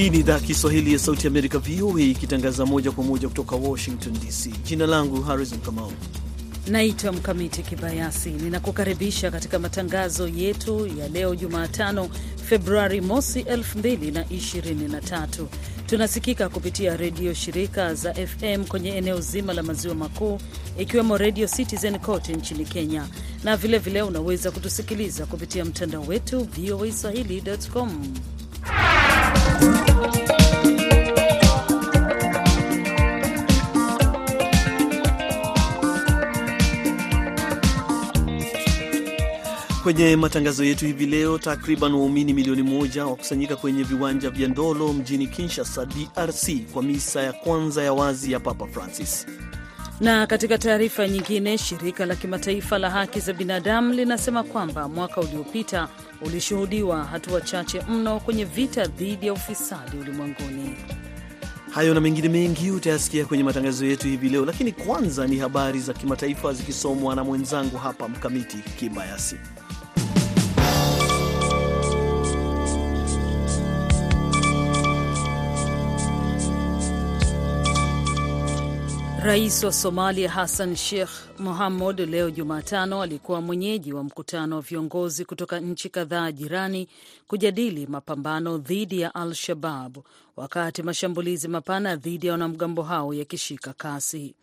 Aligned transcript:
Hii 0.00 0.10
ni 0.10 0.18
idhaa 0.18 0.32
ya 0.34 0.40
Kiswahili 0.40 0.92
ya 0.92 0.98
Sauti 0.98 1.26
Amerika, 1.26 1.58
VOA, 1.58 2.00
ikitangaza 2.00 2.66
moja 2.66 2.92
kwa 2.92 3.04
moja 3.04 3.28
kutoka 3.28 3.56
Washington 3.56 4.12
DC. 4.12 4.50
Jina 4.64 4.86
langu 4.86 5.22
Harrison 5.22 5.58
Kamau. 5.60 5.92
Naitwa 6.68 7.12
Mkamiti 7.12 7.62
Kibayasi, 7.62 8.30
ninakukaribisha 8.30 9.30
katika 9.30 9.58
matangazo 9.58 10.28
yetu 10.28 10.86
ya 10.98 11.08
leo 11.08 11.34
Jumatano, 11.34 12.08
Februari 12.44 13.00
mosi 13.00 13.42
2023. 13.42 15.46
Tunasikika 15.86 16.48
kupitia 16.48 16.96
redio 16.96 17.34
shirika 17.34 17.94
za 17.94 18.14
FM 18.14 18.64
kwenye 18.64 18.90
eneo 18.90 19.20
zima 19.20 19.52
la 19.52 19.62
maziwa 19.62 19.94
makuu, 19.94 20.38
ikiwemo 20.78 21.18
redio 21.18 21.46
Citizen 21.48 21.98
kote 21.98 22.32
nchini 22.32 22.64
Kenya, 22.64 23.06
na 23.44 23.56
vilevile 23.56 23.78
vile 24.00 24.02
unaweza 24.02 24.50
kutusikiliza 24.50 25.26
kupitia 25.26 25.64
mtandao 25.64 26.02
wetu 26.02 26.48
voa 26.58 26.92
swahili.com. 26.92 28.02
Kwenye 39.82 40.16
matangazo 40.16 40.64
yetu 40.64 40.86
hivi 40.86 41.06
leo, 41.06 41.38
takriban 41.38 41.94
waumini 41.94 42.32
milioni 42.34 42.62
moja 42.62 43.06
wakusanyika 43.06 43.56
kwenye 43.56 43.82
viwanja 43.82 44.30
vya 44.30 44.48
Ndolo 44.48 44.92
mjini 44.92 45.26
Kinshasa, 45.26 45.86
DRC, 45.86 46.50
kwa 46.72 46.82
misa 46.82 47.22
ya 47.22 47.32
kwanza 47.32 47.82
ya 47.82 47.92
wazi 47.92 48.32
ya 48.32 48.40
Papa 48.40 48.66
Francis. 48.66 49.26
Na 50.00 50.26
katika 50.26 50.58
taarifa 50.58 51.08
nyingine, 51.08 51.58
shirika 51.58 52.06
la 52.06 52.16
kimataifa 52.16 52.78
la 52.78 52.90
haki 52.90 53.20
za 53.20 53.32
binadamu 53.32 53.92
linasema 53.94 54.42
kwamba 54.42 54.88
mwaka 54.88 55.20
uliopita 55.20 55.88
ulishuhudiwa 56.22 57.04
hatua 57.04 57.40
chache 57.40 57.82
mno 57.88 58.20
kwenye 58.20 58.44
vita 58.44 58.86
dhidi 58.86 59.26
ya 59.26 59.32
ufisadi 59.32 59.96
ulimwenguni. 59.96 60.76
Hayo 61.70 61.94
na 61.94 62.00
mengine 62.00 62.28
mengi 62.28 62.70
utayasikia 62.70 63.24
kwenye 63.24 63.44
matangazo 63.44 63.86
yetu 63.86 64.06
hivi 64.08 64.28
leo, 64.28 64.44
lakini 64.44 64.72
kwanza 64.72 65.26
ni 65.26 65.36
habari 65.38 65.80
za 65.80 65.92
kimataifa 65.92 66.52
zikisomwa 66.52 67.16
na 67.16 67.24
mwenzangu 67.24 67.76
hapa 67.76 68.08
Mkamiti 68.08 68.56
Kibayasi. 68.78 69.36
Rais 79.24 79.64
wa 79.64 79.72
Somalia 79.72 80.28
Hassan 80.30 80.76
Sheikh 80.76 81.08
Mohamud 81.38 82.00
leo 82.00 82.30
Jumatano 82.30 83.02
alikuwa 83.02 83.40
mwenyeji 83.40 83.92
wa 83.92 84.04
mkutano 84.04 84.56
wa 84.56 84.62
viongozi 84.62 85.24
kutoka 85.24 85.60
nchi 85.60 85.88
kadhaa 85.88 86.32
jirani 86.32 86.88
kujadili 87.26 87.86
mapambano 87.86 88.58
dhidi 88.58 89.00
ya 89.00 89.14
Al-Shabab 89.14 89.96
wakati 90.36 90.82
mashambulizi 90.82 91.48
mapana 91.48 91.96
dhidi 91.96 92.26
ya 92.26 92.32
wanamgambo 92.32 92.82
hao 92.82 93.14
yakishika 93.14 93.72
kasi. 93.72 94.34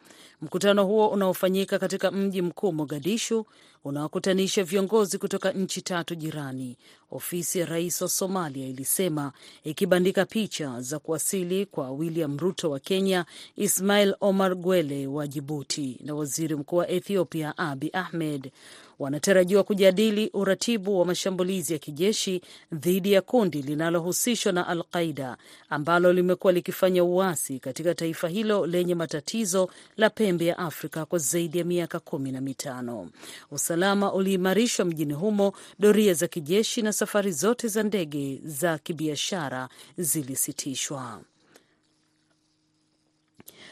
Mkutano 0.41 0.85
huo 0.85 1.07
unaofanyika 1.07 1.79
katika 1.79 2.11
mji 2.11 2.41
mkuu 2.41 2.71
Mogadishu 2.73 3.45
unaokutanisha 3.83 4.63
viongozi 4.63 5.17
kutoka 5.17 5.52
nchi 5.52 5.81
tatu 5.81 6.16
jirani, 6.16 6.77
ofisi 7.11 7.59
ya 7.59 7.66
rais 7.66 8.02
wa 8.02 8.09
Somalia 8.09 8.67
ilisema 8.67 9.31
ikibandika 9.63 10.25
picha 10.25 10.81
za 10.81 10.99
kuwasili 10.99 11.66
kwa 11.66 11.91
William 11.91 12.38
Ruto 12.39 12.69
wa 12.72 12.79
Kenya, 12.79 13.25
Ismail 13.55 14.16
Omar 14.22 14.55
Gwele 14.55 15.07
wa 15.07 15.27
Jibuti 15.27 15.99
na 16.03 16.16
waziri 16.16 16.56
mkuu 16.56 16.75
wa 16.75 16.89
Ethiopia 16.89 17.57
Abi 17.57 17.89
Ahmed 17.94 18.51
wanatarajiwa 19.00 19.63
kujadili 19.63 20.30
uratibu 20.34 21.00
wa 21.00 21.06
mashambulizi 21.06 21.74
ya 21.74 21.80
kijeshi 21.80 22.41
dhidi 22.72 23.12
ya 23.13 23.22
kundi 23.22 23.62
linalohusishwa 23.62 24.52
na 24.52 24.68
Al 24.68 24.84
Qaida 24.84 25.38
ambalo 25.69 26.13
limekuwa 26.13 26.53
likifanya 26.53 27.03
uasi 27.03 27.59
katika 27.59 27.96
taifa 27.96 28.28
hilo 28.28 28.66
lenye 28.68 28.96
matatizo 28.96 29.69
la 29.97 30.09
pembe 30.09 30.46
ya 30.46 30.57
Afrika 30.57 31.06
kwa 31.06 31.19
zaidi 31.19 31.57
ya 31.57 31.63
miaka 31.66 32.00
kumi 32.00 32.31
na 32.31 32.41
mitano. 32.41 33.09
Usalama 33.52 34.13
uliimarishwa 34.13 34.86
mjini 34.86 35.13
humo, 35.13 35.53
doria 35.80 36.13
za 36.13 36.28
kijeshi 36.28 36.81
na 36.81 36.94
safari 36.94 37.31
zote 37.31 37.68
za 37.68 37.84
ndege 37.84 38.41
za 38.46 38.78
kibiashara 38.78 39.69
zilisitishwa. 39.97 41.22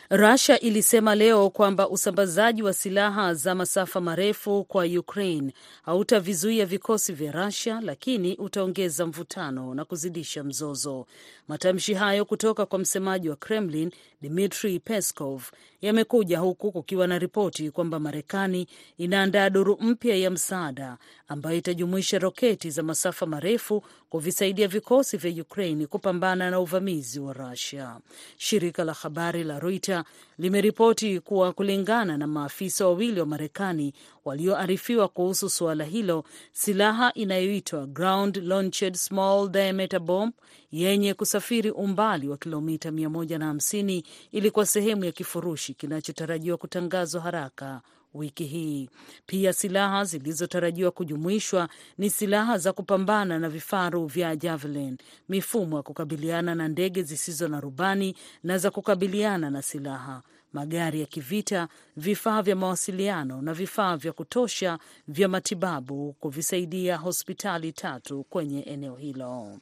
Russia 0.09 0.59
ilisema 0.59 1.15
leo 1.15 1.49
kwamba 1.49 1.89
usambazaji 1.89 2.63
wa 2.63 2.73
silaha 2.73 3.33
za 3.33 3.55
masafa 3.55 4.01
marefu 4.01 4.63
kwa 4.63 4.85
Ukraine 4.85 5.53
hautavizuia 5.83 6.65
vikosi 6.65 7.13
vya 7.13 7.31
Russia, 7.31 7.81
lakini 7.83 8.35
utaongeza 8.35 9.05
mvutano 9.05 9.73
na 9.73 9.85
kuzidisha 9.85 10.43
mzozo. 10.43 11.05
Matamshi 11.47 11.93
hayo 11.93 12.25
kutoka 12.25 12.65
kwa 12.65 12.79
msemaji 12.79 13.29
wa 13.29 13.35
Kremlin 13.35 13.91
Dmitry 14.21 14.79
Peskov 14.79 15.43
yamekuja 15.81 16.39
huku 16.39 16.71
kukiwa 16.71 17.07
na 17.07 17.19
ripoti 17.19 17.71
kwamba 17.71 17.99
Marekani 17.99 18.67
inaandaa 18.97 19.49
duru 19.49 19.77
mpya 19.81 20.15
ya 20.15 20.31
msaada 20.31 20.97
ambayo 21.27 21.57
itajumuisha 21.57 22.19
roketi 22.19 22.69
za 22.69 22.83
masafa 22.83 23.25
marefu 23.25 23.83
kuvisaidia 24.09 24.67
vikosi 24.67 25.17
vya 25.17 25.41
Ukraine 25.43 25.87
kupambana 25.87 26.51
na 26.51 26.59
uvamizi 26.59 27.19
wa 27.19 27.33
Russia. 27.33 27.99
Shirika 28.37 28.83
la 28.83 28.93
habari 28.93 29.43
la 29.43 29.59
Reuters 29.59 29.94
limeripoti 30.37 31.19
kuwa 31.19 31.53
kulingana 31.53 32.17
na 32.17 32.27
maafisa 32.27 32.85
wawili 32.85 33.19
wa 33.19 33.25
Marekani 33.25 33.93
walioarifiwa 34.25 35.07
kuhusu 35.07 35.49
suala 35.49 35.83
hilo, 35.83 36.23
silaha 36.51 37.13
inayoitwa 37.13 37.85
Ground 37.87 38.37
Launched 38.43 38.93
Small 38.95 39.49
Diameter 39.49 39.99
Bomb 39.99 40.33
yenye 40.71 41.13
kusafiri 41.13 41.71
umbali 41.71 42.27
wa 42.29 42.37
kilomita 42.37 42.89
150 42.91 44.03
ilikuwa 44.31 44.65
sehemu 44.65 45.05
ya 45.05 45.11
kifurushi 45.11 45.73
kinachotarajiwa 45.73 46.57
kutangazwa 46.57 47.21
haraka 47.21 47.81
wiki 48.15 48.45
hii. 48.45 48.89
Pia 49.25 49.53
silaha 49.53 50.05
zilizotarajiwa 50.05 50.91
kujumuishwa 50.91 51.69
ni 51.97 52.09
silaha 52.09 52.57
za 52.57 52.73
kupambana 52.73 53.39
na 53.39 53.49
vifaru 53.49 54.05
vya 54.05 54.35
Javelin, 54.35 54.97
mifumo 55.29 55.77
ya 55.77 55.83
kukabiliana 55.83 56.55
na 56.55 56.67
ndege 56.67 57.03
zisizo 57.03 57.47
na 57.47 57.59
rubani 57.61 58.15
na 58.43 58.57
za 58.57 58.71
kukabiliana 58.71 59.49
na 59.49 59.61
silaha, 59.61 60.21
magari 60.53 60.99
ya 60.99 61.05
kivita, 61.05 61.67
vifaa 61.97 62.41
vya 62.41 62.55
mawasiliano 62.55 63.41
na 63.41 63.53
vifaa 63.53 63.97
vya 63.97 64.11
kutosha 64.13 64.79
vya 65.07 65.27
matibabu 65.27 66.13
kuvisaidia 66.19 66.97
hospitali 66.97 67.71
tatu 67.71 68.23
kwenye 68.23 68.61
eneo 68.61 68.95
hilo. 68.95 69.59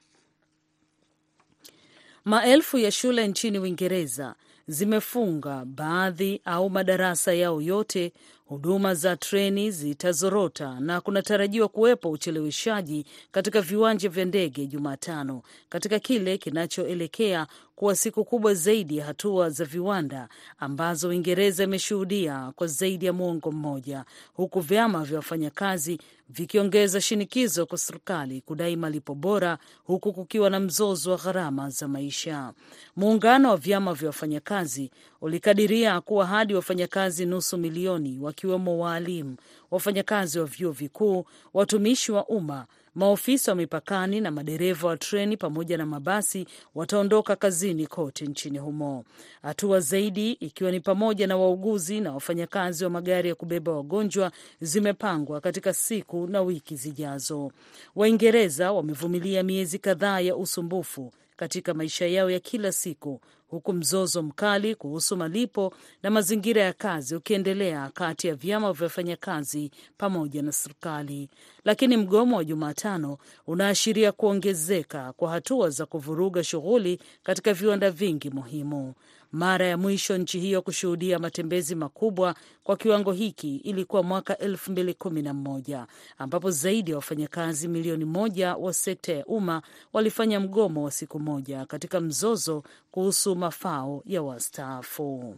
Maelfu 2.25 2.78
ya 2.78 2.91
shule 2.91 3.28
nchini 3.28 3.59
Uingereza 3.59 4.35
zimefunga 4.68 5.66
baadhi 5.66 6.41
au 6.46 6.70
madarasa 6.70 7.34
yao 7.34 7.62
yote. 7.62 8.14
Huduma 8.53 8.96
za 8.96 9.16
treni 9.18 9.72
zitazorota 9.72 10.80
na 10.80 11.02
kunatarajiwa 11.02 11.68
kuwepo 11.68 12.09
ucheleweshaji 12.12 13.06
katika 13.31 13.62
viwanja 13.62 14.09
vya 14.09 14.25
ndege 14.25 14.66
Jumatano, 14.68 15.41
katika 15.69 16.00
kile 16.00 16.38
kinachoelekea 16.38 17.47
kuwa 17.75 17.96
siku 17.96 18.25
kubwa 18.25 18.53
zaidi 18.53 18.97
ya 18.97 19.06
hatua 19.06 19.50
za 19.50 19.66
viwanda 19.66 20.30
ambazo 20.59 21.09
Uingereza 21.09 21.64
imeshuhudia 21.64 22.52
kwa 22.56 22.68
zaidi 22.68 23.06
ya 23.06 23.14
mwongo 23.14 23.52
mmoja, 23.52 24.06
huku 24.34 24.59
vyama 24.59 25.03
vya 25.03 25.18
wafanyakazi 25.18 26.00
vikiongeza 26.30 27.02
shinikizo 27.02 27.66
kwa 27.66 27.78
serikali 27.78 28.41
kudai 28.41 28.75
malipo 28.75 29.16
bora, 29.16 29.58
huku 29.84 30.14
kukiwa 30.14 30.50
na 30.50 30.59
mzozo 30.59 31.11
wa 31.11 31.17
gharama 31.17 31.70
za 31.70 31.88
maisha. 31.88 32.53
Muungano 32.96 33.49
wa 33.49 33.58
vyama 33.58 33.94
vya 33.94 34.08
wafanyakazi 34.09 34.91
ulikadiria 35.23 36.02
kuwa 36.02 36.25
hadi 36.25 36.53
wafanyakazi 36.55 37.25
nusu 37.25 37.58
milioni 37.58 38.20
wakiwemo 38.22 38.79
waalimu, 38.79 39.35
wafanyakazi 39.72 40.40
wa 40.40 40.46
vyuo 40.46 40.72
vikuu, 40.72 41.25
watumishi 41.53 42.11
wa 42.11 42.25
umma, 42.28 42.66
maofisa 42.96 43.52
wa 43.52 43.55
mipakani 43.55 44.22
na 44.22 44.31
madereva 44.31 44.87
wa 44.87 44.97
treni 44.97 45.37
pamoja 45.37 45.78
na 45.78 45.85
mabasi 45.85 46.47
wataondoka 46.75 47.35
kazini 47.35 47.87
kote 47.87 48.25
nchini 48.25 48.58
humo. 48.58 49.03
Hatua 49.41 49.79
zaidi, 49.79 50.31
ikiwa 50.31 50.72
ni 50.72 50.79
pamoja 50.79 51.28
na 51.28 51.37
wauguzi 51.37 51.99
na 52.02 52.14
wafanyakazi 52.14 52.84
wa 52.84 52.90
magari 52.90 53.29
ya 53.29 53.35
kubeba 53.35 53.72
wagonjwa, 53.72 54.31
zimepangwa 54.61 55.41
katika 55.41 55.73
siku 55.73 56.28
na 56.28 56.41
wiki 56.41 56.75
zijazo. 56.75 57.52
Waingereza 57.96 58.72
wamevumilia 58.72 59.43
miezi 59.43 59.79
kadhaa 59.79 60.20
ya 60.20 60.35
usumbufu 60.35 61.11
katika 61.43 61.73
maisha 61.73 62.07
yao 62.07 62.29
ya 62.31 62.40
kila 62.40 62.72
siku 62.72 63.22
huku 63.47 63.73
mzozo 63.73 64.22
mkali 64.23 64.75
kuhusu 64.75 65.17
malipo 65.17 65.73
na 66.03 66.09
mazingira 66.09 66.61
ya 66.63 66.73
kazi 66.73 67.16
ukiendelea 67.16 67.90
kati 67.93 68.28
ya 68.28 68.35
vyama 68.35 68.73
vya 68.73 68.84
wafanyakazi 68.84 69.72
pamoja 69.97 70.41
na 70.41 70.51
serikali. 70.51 71.29
Lakini 71.66 71.97
mgomo 71.97 72.37
wa 72.37 72.43
Jumatano 72.43 73.17
unaashiria 73.47 74.11
kuongezeka 74.11 75.13
kwa 75.13 75.29
hatua 75.31 75.69
za 75.69 75.85
kuvuruga 75.85 76.43
shughuli 76.43 76.99
katika 77.23 77.53
viwanda 77.53 77.91
vingi 77.91 78.29
muhimu. 78.29 78.93
Mara 79.34 79.68
ya 79.68 79.78
mwisho 79.78 80.18
nchi 80.18 80.40
hiyo 80.40 80.62
kushuhudia 80.62 81.20
matembezi 81.20 81.76
makubwa 81.76 82.35
kwa 82.64 82.78
kiwango 82.78 83.12
hiki 83.12 83.56
ilikuwa 83.56 84.03
mwaka 84.03 84.38
elfu 84.38 84.72
mbili 84.72 84.94
kumi 84.94 85.22
na 85.22 85.34
moja 85.34 85.88
ambapo 86.18 86.52
zaidi 86.52 86.91
ya 86.91 86.97
wafanyakazi 86.97 87.68
milioni 87.68 88.06
moja 88.06 88.56
wa 88.56 88.74
sekta 88.74 89.14
ya 89.14 89.26
umma 89.26 89.62
walifanya 89.94 90.40
mgomo 90.40 90.84
wa 90.84 90.91
siku 90.91 91.20
moja 91.20 91.66
katika 91.66 92.02
mzozo 92.02 92.64
kuhusu 92.91 93.35
mafao 93.35 94.03
ya 94.06 94.22
wastaafu. 94.24 95.35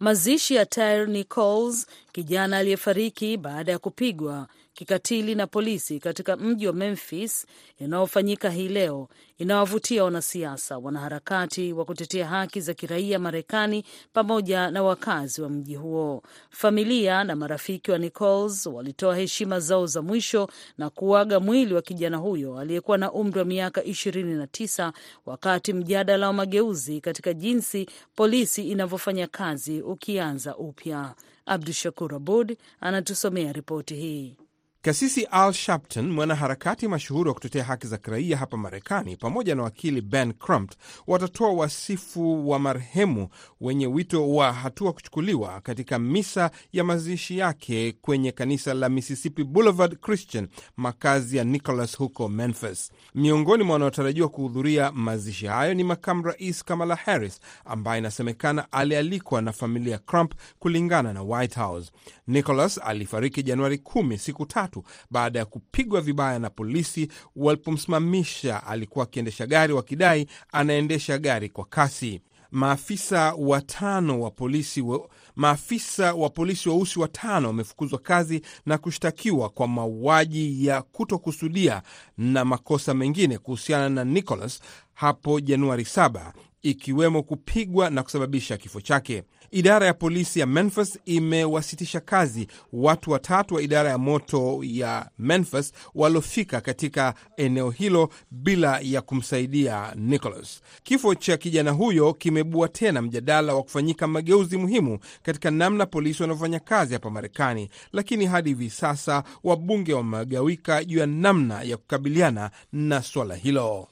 Mazishi 0.00 0.54
ya 0.54 0.66
Tyre 0.66 1.06
Nichols, 1.06 1.86
kijana 2.12 2.58
aliyefariki 2.58 3.36
baada 3.36 3.72
ya 3.72 3.78
kupigwa 3.78 4.48
kikatili 4.78 5.34
na 5.34 5.46
polisi 5.46 5.98
katika 6.00 6.36
mji 6.36 6.66
wa 6.66 6.72
Memphis 6.72 7.46
inayofanyika 7.78 8.50
hii 8.50 8.68
leo 8.68 9.08
inawavutia 9.38 10.04
wanasiasa, 10.04 10.78
wanaharakati 10.78 11.72
wa 11.72 11.84
kutetea 11.84 12.26
haki 12.26 12.60
za 12.60 12.74
kiraia 12.74 13.18
Marekani 13.18 13.84
pamoja 14.12 14.70
na 14.70 14.82
wakazi 14.82 15.42
wa 15.42 15.48
mji 15.48 15.74
huo. 15.74 16.22
Familia 16.50 17.24
na 17.24 17.36
marafiki 17.36 17.90
wa 17.90 17.98
Nichols 17.98 18.66
walitoa 18.66 19.16
heshima 19.16 19.60
zao 19.60 19.86
za 19.86 20.02
mwisho 20.02 20.48
na 20.78 20.90
kuaga 20.90 21.40
mwili 21.40 21.74
wa 21.74 21.82
kijana 21.82 22.16
huyo 22.16 22.58
aliyekuwa 22.58 22.98
na 22.98 23.12
umri 23.12 23.38
wa 23.38 23.44
miaka 23.44 23.84
ishirini 23.84 24.34
na 24.34 24.46
tisa 24.46 24.92
wakati 25.26 25.72
mjadala 25.72 26.26
wa 26.26 26.32
mageuzi 26.32 27.00
katika 27.00 27.32
jinsi 27.34 27.86
polisi 28.16 28.68
inavyofanya 28.68 29.26
kazi 29.26 29.82
ukianza 29.82 30.56
upya. 30.56 31.14
Abdu 31.46 31.72
Shakur 31.72 32.14
Abud 32.14 32.56
anatusomea 32.80 33.52
ripoti 33.52 33.94
hii. 33.94 34.36
Kasisi 34.82 35.24
Al 35.30 35.52
Sharpton, 35.52 36.10
mwanaharakati 36.12 36.88
mashuhuri 36.88 37.28
wa 37.28 37.34
kutetea 37.34 37.64
haki 37.64 37.86
za 37.86 37.96
kiraia 37.98 38.36
hapa 38.36 38.56
Marekani, 38.56 39.16
pamoja 39.16 39.54
na 39.54 39.62
wakili 39.62 40.00
Ben 40.00 40.32
Crumpt 40.32 40.74
watatoa 41.06 41.52
wasifu 41.52 42.50
wa 42.50 42.58
marehemu 42.58 43.28
wenye 43.60 43.86
wito 43.86 44.30
wa 44.30 44.52
hatua 44.52 44.92
kuchukuliwa 44.92 45.60
katika 45.60 45.98
misa 45.98 46.50
ya 46.72 46.84
mazishi 46.84 47.38
yake 47.38 47.92
kwenye 48.00 48.32
kanisa 48.32 48.74
la 48.74 48.88
Mississippi 48.88 49.44
Boulevard 49.44 50.00
Christian, 50.00 50.48
makazi 50.76 51.36
ya 51.36 51.44
Nicholas 51.44 51.96
huko 51.96 52.28
Memphis. 52.28 52.92
Miongoni 53.14 53.64
mwa 53.64 53.72
wanaotarajiwa 53.72 54.28
kuhudhuria 54.28 54.92
mazishi 54.92 55.46
hayo 55.46 55.74
ni 55.74 55.84
makamu 55.84 56.22
rais 56.22 56.64
Kamala 56.64 56.94
Harris, 56.94 57.40
ambaye 57.64 57.98
inasemekana 57.98 58.72
alialikwa 58.72 59.42
na 59.42 59.52
familia 59.52 59.98
Crump, 59.98 60.34
kulingana 60.58 61.12
na 61.12 61.22
White 61.22 61.54
House. 61.56 61.92
Nicholas 62.26 62.80
alifariki 62.84 63.42
Januari 63.42 63.76
10 63.76 64.16
siku 64.16 64.46
tatu 64.46 64.67
baada 65.10 65.38
ya 65.38 65.44
kupigwa 65.44 66.00
vibaya 66.00 66.38
na 66.38 66.50
polisi 66.50 67.08
walipomsimamisha. 67.36 68.66
Alikuwa 68.66 69.02
akiendesha 69.04 69.46
gari 69.46 69.72
wakidai 69.72 70.26
anaendesha 70.52 71.18
gari 71.18 71.48
kwa 71.48 71.64
kasi. 71.64 72.20
Maafisa 72.50 73.34
watano 73.38 74.20
wa 74.20 74.30
polisi 74.30 74.80
wa, 74.80 75.08
maafisa 75.36 76.14
wa 76.14 76.30
polisi 76.30 76.68
weusi 76.68 76.98
watano 77.00 77.46
wamefukuzwa 77.48 77.98
kazi 77.98 78.42
na 78.66 78.78
kushtakiwa 78.78 79.48
kwa 79.48 79.68
mauaji 79.68 80.66
ya 80.66 80.82
kutokusudia 80.82 81.82
na 82.18 82.44
makosa 82.44 82.94
mengine 82.94 83.38
kuhusiana 83.38 83.88
na 83.88 84.04
Nicholas 84.04 84.60
hapo 84.94 85.40
Januari 85.40 85.82
7 85.82 86.32
ikiwemo 86.62 87.22
kupigwa 87.22 87.90
na 87.90 88.02
kusababisha 88.02 88.56
kifo 88.56 88.80
chake. 88.80 89.22
Idara 89.50 89.86
ya 89.86 89.94
polisi 89.94 90.40
ya 90.40 90.46
Memphis 90.46 90.98
imewasitisha 91.04 92.00
kazi 92.00 92.46
watu 92.72 93.10
watatu 93.10 93.54
wa 93.54 93.62
idara 93.62 93.90
ya 93.90 93.98
moto 93.98 94.60
ya 94.62 95.10
Memphis 95.18 95.72
waliofika 95.94 96.60
katika 96.60 97.14
eneo 97.36 97.70
hilo 97.70 98.08
bila 98.30 98.80
ya 98.82 99.00
kumsaidia 99.02 99.92
Nicholas. 99.96 100.60
Kifo 100.82 101.14
cha 101.14 101.36
kijana 101.36 101.70
huyo 101.70 102.14
kimebua 102.14 102.68
tena 102.68 103.02
mjadala 103.02 103.54
wa 103.54 103.62
kufanyika 103.62 104.06
mageuzi 104.06 104.56
muhimu 104.56 104.98
katika 105.22 105.50
namna 105.50 105.86
polisi 105.86 106.22
wanavyofanya 106.22 106.60
kazi 106.60 106.92
hapa 106.94 107.10
Marekani, 107.10 107.68
lakini 107.92 108.26
hadi 108.26 108.48
hivi 108.50 108.70
sasa 108.70 109.24
wabunge 109.44 109.94
wamegawika 109.94 110.84
juu 110.84 110.98
ya 110.98 111.06
namna 111.06 111.62
ya 111.62 111.76
kukabiliana 111.76 112.50
na 112.72 113.02
swala 113.02 113.34
hilo. 113.34 113.88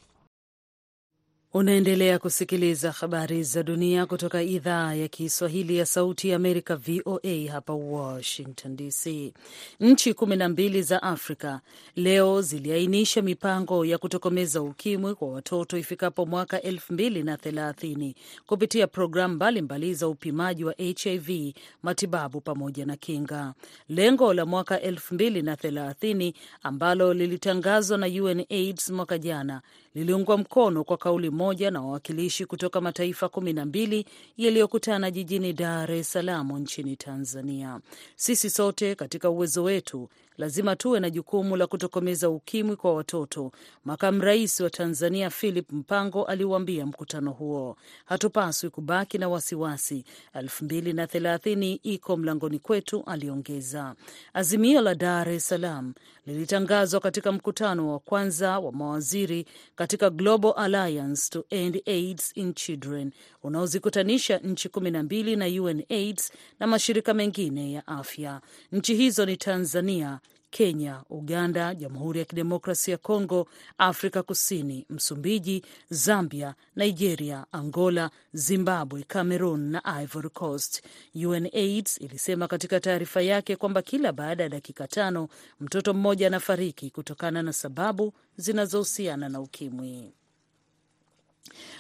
Unaendelea 1.57 2.19
kusikiliza 2.19 2.93
habari 2.93 3.43
za 3.43 3.63
dunia 3.63 4.07
kutoka 4.07 4.43
idhaa 4.43 4.95
ya 4.95 5.09
Kiswahili 5.09 5.77
ya 5.77 5.87
Sauti 5.87 6.29
ya 6.29 6.37
Amerika, 6.37 6.77
VOA 6.77 7.53
hapa 7.53 7.73
Washington 7.73 8.77
DC. 8.77 9.33
Nchi 9.81 10.15
kumi 10.15 10.37
na 10.37 10.49
mbili 10.49 10.83
za 10.83 11.03
Afrika 11.03 11.61
leo 11.97 12.43
ziliainisha 12.43 13.23
mipango 13.23 13.85
ya 13.85 13.99
kutokomeza 13.99 14.63
ukimwi 14.63 15.15
kwa 15.15 15.29
watoto 15.29 15.79
ifikapo 15.79 16.27
mwaka 16.27 16.63
elfu 16.63 16.93
mbili 16.93 17.23
na 17.23 17.37
thelathini 17.37 18.15
kupitia 18.47 18.87
programu 18.87 19.35
mbalimbali 19.35 19.95
za 19.95 20.09
upimaji 20.09 20.65
wa 20.65 20.75
HIV, 20.79 21.55
matibabu 21.83 22.41
pamoja 22.41 22.87
na 22.87 22.97
kinga. 22.97 23.55
Lengo 23.89 24.35
la 24.35 24.47
mwaka 24.47 24.81
elfu 24.81 25.15
mbili 25.15 25.43
na 25.43 25.57
thelathini 25.57 26.35
ambalo 26.63 27.15
lilitangazwa 27.15 27.99
na 27.99 28.07
UNAIDS 28.07 28.91
mwaka 28.91 29.19
jana 29.19 29.63
liliungwa 29.97 30.39
mkono 30.39 30.85
kwa 30.85 30.97
kauli 30.97 31.31
moja 31.31 31.71
na 31.71 31.81
wawakilishi 31.81 32.47
kutoka 32.47 32.81
mataifa 32.81 33.29
kumi 33.29 33.53
na 33.53 33.65
mbili 33.65 34.07
yaliyokutana 34.37 35.11
jijini 35.11 35.53
Dar 35.53 35.93
es 35.93 36.13
Salaam 36.13 36.59
nchini 36.59 36.97
Tanzania. 36.97 37.81
Sisi 38.17 38.51
sote 38.51 38.95
katika 38.95 39.31
uwezo 39.31 39.63
wetu 39.63 40.09
lazima 40.39 40.77
tuwe 40.77 41.01
na 41.01 41.11
jukumu 41.11 41.57
la 41.57 41.67
kutokomeza 41.67 42.31
ukimwi 42.31 42.77
kwa 42.77 42.95
watoto, 42.95 43.53
makamu 43.85 44.21
rais 44.23 44.61
wa 44.61 44.71
Tanzania 44.71 45.31
Philip 45.31 45.73
Mpango 45.73 46.25
aliuambia 46.25 46.87
mkutano 46.87 47.31
huo. 47.33 47.77
Hatupaswi 48.05 48.71
kubaki 48.71 49.19
na 49.19 49.29
wasiwasi, 49.29 50.05
elfu 50.35 50.65
mbili 50.65 50.93
na 50.93 51.07
thelathini 51.07 51.75
iko 51.75 52.17
mlangoni 52.17 52.59
kwetu, 52.59 53.03
aliongeza. 53.07 53.95
Azimio 54.35 54.81
la 54.81 54.95
Dar 54.95 55.29
es 55.29 55.49
Salaam 55.49 55.95
lilitangazwa 56.27 57.01
katika 57.01 57.33
mkutano 57.33 57.93
wa 57.93 57.99
kwanza 57.99 58.59
wa 58.59 58.73
mawaziri 58.73 59.47
katika 59.75 60.11
Global 60.11 60.53
Alliance 60.57 61.31
to 61.31 61.45
End 61.51 61.83
AIDS 61.87 62.33
in 62.37 62.55
Children 62.55 63.13
unaozikutanisha 63.43 64.39
nchi 64.39 64.69
kumi 64.69 64.91
na 64.91 65.03
mbili 65.03 65.37
na 65.37 65.47
UNAIDS 65.63 66.33
na 66.61 66.67
mashirika 66.67 67.15
mengine 67.15 67.73
ya 67.73 67.87
afya. 67.87 68.41
Nchi 68.73 68.95
hizo 68.95 69.27
ni 69.27 69.37
Tanzania, 69.37 70.21
Kenya, 70.51 71.03
Uganda, 71.11 71.75
Jamhuri 71.75 72.19
ya 72.19 72.25
Kidemokrasia 72.25 72.93
ya 72.93 72.99
Kongo, 72.99 73.49
Afrika 73.79 74.23
Kusini, 74.23 74.87
Msumbiji, 74.91 75.65
Zambia, 75.91 76.55
Nigeria, 76.77 77.47
Angola, 77.53 78.11
Zimbabwe, 78.33 79.03
Cameroon 79.03 79.61
na 79.61 79.85
Ivory 80.03 80.29
Coast. 80.31 80.83
UNAIDS 81.15 82.01
ilisema 82.01 82.49
katika 82.49 82.81
taarifa 82.81 83.23
yake 83.23 83.57
kwamba 83.57 83.83
kila 83.83 84.13
baada 84.13 84.43
ya 84.43 84.49
dakika 84.49 84.89
tano 84.89 85.29
mtoto 85.61 85.95
mmoja 85.95 86.27
anafariki 86.27 86.91
kutokana 86.91 87.43
na 87.43 87.53
sababu 87.53 88.13
zinazohusiana 88.37 89.29
na 89.29 89.41
ukimwi. 89.41 90.13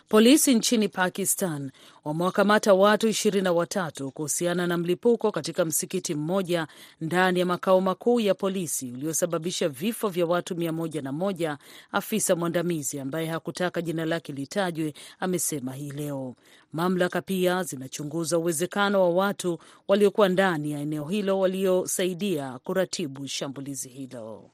Polisi 0.08 0.54
nchini 0.54 0.88
Pakistan 0.88 1.70
wamewakamata 2.04 2.74
watu 2.74 3.08
ishirini 3.08 3.44
na 3.44 3.52
watatu 3.52 4.10
kuhusiana 4.10 4.66
na 4.66 4.76
mlipuko 4.78 5.32
katika 5.32 5.64
msikiti 5.64 6.14
mmoja 6.14 6.66
ndani 7.00 7.40
ya 7.40 7.46
makao 7.46 7.80
makuu 7.80 8.20
ya 8.20 8.34
polisi 8.34 8.92
uliosababisha 8.92 9.68
vifo 9.68 10.08
vya 10.08 10.26
watu 10.26 10.56
mia 10.56 10.72
moja 10.72 11.02
na 11.02 11.12
moja. 11.12 11.58
Afisa 11.92 12.36
mwandamizi 12.36 13.00
ambaye 13.00 13.26
hakutaka 13.26 13.82
jina 13.82 14.04
lake 14.04 14.32
litajwe 14.32 14.94
amesema 15.20 15.72
hii 15.72 15.90
leo. 15.90 16.34
Mamlaka 16.72 17.22
pia 17.22 17.62
zinachunguza 17.62 18.38
uwezekano 18.38 19.00
wa 19.02 19.10
watu 19.10 19.58
waliokuwa 19.88 20.28
ndani 20.28 20.70
ya 20.72 20.80
eneo 20.80 21.04
hilo 21.04 21.38
waliosaidia 21.40 22.58
kuratibu 22.64 23.26
shambulizi 23.28 23.88
hilo. 23.88 24.50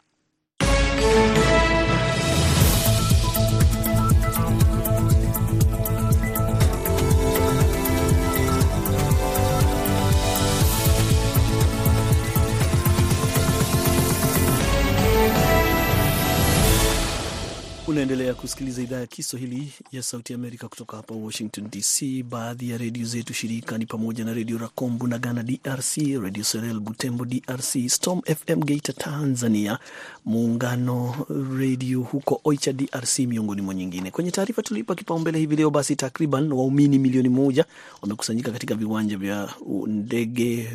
Unaendelea 18.03 18.35
kusikiliza 18.35 18.83
idhaa 18.83 19.01
ya 19.01 19.07
Kiswahili 19.07 19.73
ya 19.93 20.03
Sauti 20.03 20.33
ya 20.33 20.39
Amerika 20.39 20.69
kutoka 20.69 20.97
hapa 20.97 21.15
Washington 21.15 21.71
DC. 21.71 22.23
Baadhi 22.23 22.71
ya 22.71 22.79
redio 22.79 23.07
zetu 23.07 23.35
shirika 23.35 23.79
ni 23.79 23.87
pamoja 23.87 24.25
na 24.25 24.35
Redio 24.35 24.59
Rakombu 24.59 25.07
na 25.07 25.19
Ghana 25.19 25.43
DRC, 25.43 25.97
Redio 25.97 26.45
Serel 26.45 26.81
Butembo 26.81 27.25
DRC, 27.25 27.89
Storm 27.89 28.21
FM 28.23 28.61
Geita 28.65 28.93
Tanzania, 28.93 29.79
Muungano 30.25 31.27
Redio 31.59 32.01
huko 32.01 32.41
Oicha 32.45 32.73
DRC, 32.73 33.19
miongoni 33.19 33.63
mwa 33.63 33.75
nyingine. 33.75 34.11
Kwenye 34.11 34.31
taarifa 34.31 34.63
tuliipa 34.63 34.95
kipaumbele 34.95 35.39
hivi 35.39 35.57
leo, 35.57 35.71
basi 35.71 35.97
takriban 35.97 36.53
waumini 36.53 36.99
milioni 36.99 37.29
moja 37.29 37.65
wamekusanyika 38.03 38.51
katika 38.53 38.75
viwanja 38.75 39.17
vya 39.19 39.55
ndege 39.87 40.71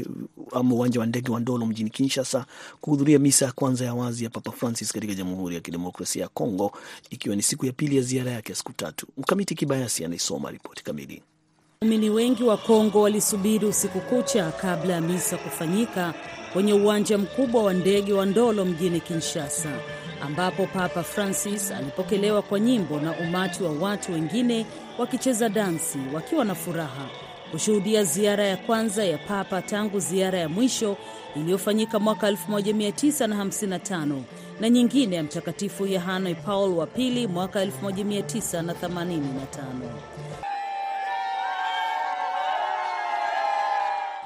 ama 0.51 0.75
uwanja 0.75 0.99
wa 0.99 1.05
ndege 1.05 1.31
wa 1.31 1.39
Ndolo 1.39 1.65
mjini 1.65 1.89
Kinshasa 1.89 2.45
kuhudhuria 2.81 3.19
misa 3.19 3.45
ya 3.45 3.51
kwanza 3.51 3.85
ya 3.85 3.93
wazi 3.93 4.23
ya 4.23 4.29
Papa 4.29 4.51
Francis 4.51 4.91
katika 4.93 5.13
Jamhuri 5.13 5.55
ya 5.55 5.61
Kidemokrasia 5.61 6.21
ya 6.21 6.27
Kongo 6.27 6.71
ikiwa 7.17 7.35
ni 7.35 7.41
siku 7.41 7.65
ya 7.65 7.71
pili 7.73 7.95
ya 7.97 8.01
ziara 8.01 8.31
yake 8.31 8.51
ya 8.51 8.55
siku 8.55 8.73
tatu. 8.73 9.07
Mkamiti 9.17 9.55
Kibayasi 9.55 10.05
anaisoma 10.05 10.51
ripoti 10.51 10.83
kamili. 10.83 11.21
Waumini 11.81 12.09
wengi 12.09 12.43
wa 12.43 12.57
Kongo 12.57 13.01
walisubiri 13.01 13.65
usiku 13.65 13.99
kucha 14.01 14.51
kabla 14.51 14.93
ya 14.93 15.01
misa 15.01 15.37
kufanyika 15.37 16.13
kwenye 16.53 16.73
uwanja 16.73 17.17
mkubwa 17.17 17.63
wa 17.63 17.73
ndege 17.73 18.13
wa 18.13 18.25
Ndolo 18.25 18.65
mjini 18.65 18.99
Kinshasa, 18.99 19.79
ambapo 20.21 20.65
Papa 20.67 21.03
Francis 21.03 21.71
alipokelewa 21.71 22.41
kwa 22.41 22.59
nyimbo 22.59 22.99
na 22.99 23.11
umati 23.19 23.63
wa 23.63 23.71
watu 23.71 24.13
wengine 24.13 24.65
wakicheza 24.97 25.49
dansi 25.49 25.97
wakiwa 26.13 26.45
na 26.45 26.55
furaha 26.55 27.09
kushuhudia 27.51 28.03
ziara 28.03 28.43
ya 28.47 28.57
kwanza 28.57 29.05
ya 29.05 29.17
Papa 29.17 29.61
tangu 29.61 29.99
ziara 29.99 30.39
ya 30.39 30.49
mwisho 30.49 30.97
iliyofanyika 31.35 31.99
mwaka 31.99 32.31
1955 32.31 34.21
na 34.59 34.69
nyingine 34.69 35.15
ya 35.15 35.23
Mtakatifu 35.23 35.85
Yohane 35.87 36.35
Paul 36.35 36.73
wa 36.77 36.87
pili 36.87 37.27
mwaka 37.27 37.65
1985. 37.65 39.65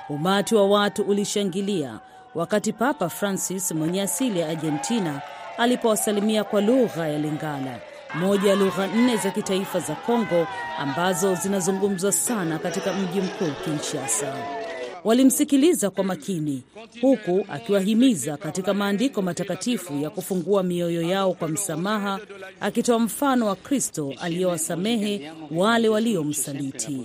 Umati 0.09 0.55
wa 0.55 0.67
watu 0.67 1.03
ulishangilia 1.03 1.99
wakati 2.35 2.73
Papa 2.73 3.09
Francis 3.09 3.71
mwenye 3.71 4.01
asili 4.01 4.39
ya 4.39 4.49
Argentina 4.49 5.21
alipowasalimia 5.57 6.43
kwa 6.43 6.61
lugha 6.61 7.07
ya 7.07 7.19
Lingala, 7.19 7.79
moja 8.15 8.49
ya 8.49 8.55
lugha 8.55 8.87
nne 8.87 9.17
za 9.17 9.31
kitaifa 9.31 9.79
za 9.79 9.95
Kongo 9.95 10.47
ambazo 10.79 11.35
zinazungumzwa 11.35 12.11
sana 12.11 12.59
katika 12.59 12.93
mji 12.93 13.21
mkuu 13.21 13.51
Kinshasa. 13.63 14.60
Walimsikiliza 15.03 15.89
kwa 15.89 16.03
makini, 16.03 16.63
huku 17.01 17.45
akiwahimiza 17.49 18.37
katika 18.37 18.73
maandiko 18.73 19.21
matakatifu 19.21 19.93
ya 19.97 20.09
kufungua 20.09 20.63
mioyo 20.63 21.01
yao 21.01 21.33
kwa 21.33 21.47
msamaha, 21.47 22.19
akitoa 22.59 22.99
mfano 22.99 23.45
wa 23.45 23.55
Kristo 23.55 24.13
aliyewasamehe 24.21 25.31
wale 25.51 25.89
waliomsaliti. 25.89 27.01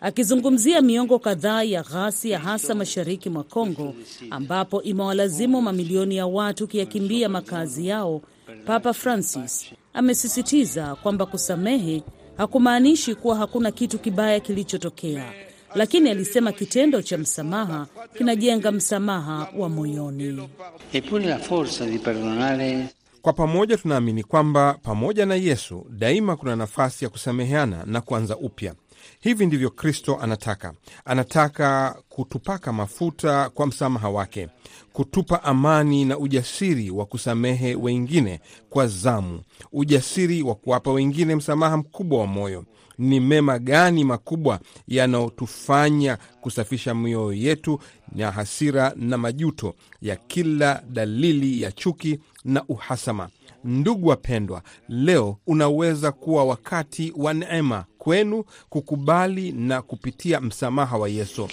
Akizungumzia 0.00 0.82
miongo 0.82 1.18
kadhaa 1.18 1.62
ya 1.62 1.82
ghasia 1.82 2.38
hasa 2.38 2.74
mashariki 2.74 3.30
mwa 3.30 3.44
Kongo 3.44 3.94
ambapo 4.30 4.82
imewalazimu 4.82 5.62
mamilioni 5.62 6.16
ya 6.16 6.26
watu 6.26 6.68
kuyakimbia 6.68 7.28
makazi 7.28 7.86
yao, 7.86 8.22
Papa 8.66 8.92
Francis 8.92 9.66
amesisitiza 9.94 10.94
kwamba 10.94 11.26
kusamehe 11.26 12.02
hakumaanishi 12.36 13.14
kuwa 13.14 13.36
hakuna 13.36 13.70
kitu 13.70 13.98
kibaya 13.98 14.40
kilichotokea, 14.40 15.32
lakini 15.74 16.10
alisema 16.10 16.52
kitendo 16.52 17.02
cha 17.02 17.18
msamaha 17.18 17.86
kinajenga 18.18 18.72
msamaha 18.72 19.48
wa 19.56 19.68
moyoni. 19.68 20.48
Kwa 23.22 23.32
pamoja 23.32 23.76
tunaamini 23.76 24.22
kwamba 24.24 24.78
pamoja 24.82 25.26
na 25.26 25.34
Yesu 25.34 25.86
daima 25.90 26.36
kuna 26.36 26.56
nafasi 26.56 27.04
ya 27.04 27.08
kusameheana 27.10 27.82
na 27.86 28.00
kuanza 28.00 28.36
upya. 28.36 28.74
Hivi 29.20 29.46
ndivyo 29.46 29.70
Kristo 29.70 30.18
anataka. 30.22 30.72
Anataka 31.04 31.96
kutupaka 32.08 32.72
mafuta 32.72 33.50
kwa 33.50 33.66
msamaha 33.66 34.08
wake, 34.10 34.48
kutupa 34.92 35.42
amani 35.42 36.04
na 36.04 36.18
ujasiri 36.18 36.90
wa 36.90 37.06
kusamehe 37.06 37.74
wengine 37.74 38.40
kwa 38.70 38.86
zamu, 38.86 39.42
ujasiri 39.72 40.42
wa 40.42 40.54
kuwapa 40.54 40.92
wengine 40.92 41.36
msamaha 41.36 41.76
mkubwa 41.76 42.18
wa 42.20 42.26
moyo. 42.26 42.64
Ni 42.98 43.20
mema 43.20 43.58
gani 43.58 44.04
makubwa 44.04 44.60
yanayotufanya 44.88 46.18
kusafisha 46.40 46.94
mioyo 46.94 47.32
yetu 47.32 47.80
na 48.14 48.30
hasira 48.30 48.92
na 48.96 49.18
majuto 49.18 49.74
ya 50.02 50.16
kila 50.16 50.82
dalili 50.90 51.62
ya 51.62 51.72
chuki 51.72 52.18
na 52.44 52.64
uhasama? 52.68 53.28
Ndugu 53.64 54.08
wapendwa, 54.08 54.62
leo 54.88 55.36
unaweza 55.46 56.12
kuwa 56.12 56.44
wakati 56.44 57.12
wa 57.16 57.34
neema 57.34 57.84
kwenu 57.98 58.44
kukubali 58.68 59.52
na 59.52 59.82
kupitia 59.82 60.40
msamaha 60.40 60.98
wa 60.98 61.08
Yesu. 61.08 61.48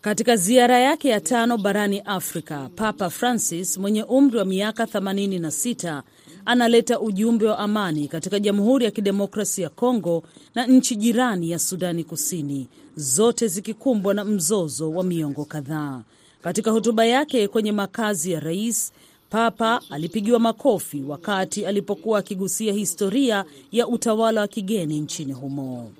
Katika 0.00 0.36
ziara 0.36 0.78
yake 0.78 1.08
ya 1.08 1.20
tano 1.20 1.58
barani 1.58 2.00
Afrika, 2.00 2.70
Papa 2.76 3.10
Francis 3.10 3.78
mwenye 3.78 4.02
umri 4.02 4.38
wa 4.38 4.44
miaka 4.44 4.84
86 4.84 6.02
analeta 6.44 7.00
ujumbe 7.00 7.46
wa 7.46 7.58
amani 7.58 8.08
katika 8.08 8.38
Jamhuri 8.40 8.84
ya 8.84 8.90
Kidemokrasia 8.90 9.64
ya 9.64 9.70
Kongo 9.70 10.22
na 10.54 10.66
nchi 10.66 10.96
jirani 10.96 11.50
ya 11.50 11.58
Sudani 11.58 12.04
Kusini, 12.04 12.68
zote 12.96 13.48
zikikumbwa 13.48 14.14
na 14.14 14.24
mzozo 14.24 14.90
wa 14.90 15.04
miongo 15.04 15.44
kadhaa. 15.44 16.02
Katika 16.42 16.70
hotuba 16.70 17.04
yake 17.06 17.48
kwenye 17.48 17.72
makazi 17.72 18.32
ya 18.32 18.40
rais 18.40 18.92
Papa 19.30 19.80
alipigiwa 19.90 20.38
makofi 20.38 21.02
wakati 21.08 21.66
alipokuwa 21.66 22.18
akigusia 22.18 22.72
historia 22.72 23.44
ya 23.72 23.88
utawala 23.88 24.40
wa 24.40 24.48
kigeni 24.48 25.00
nchini 25.00 25.32
humo. 25.32 25.90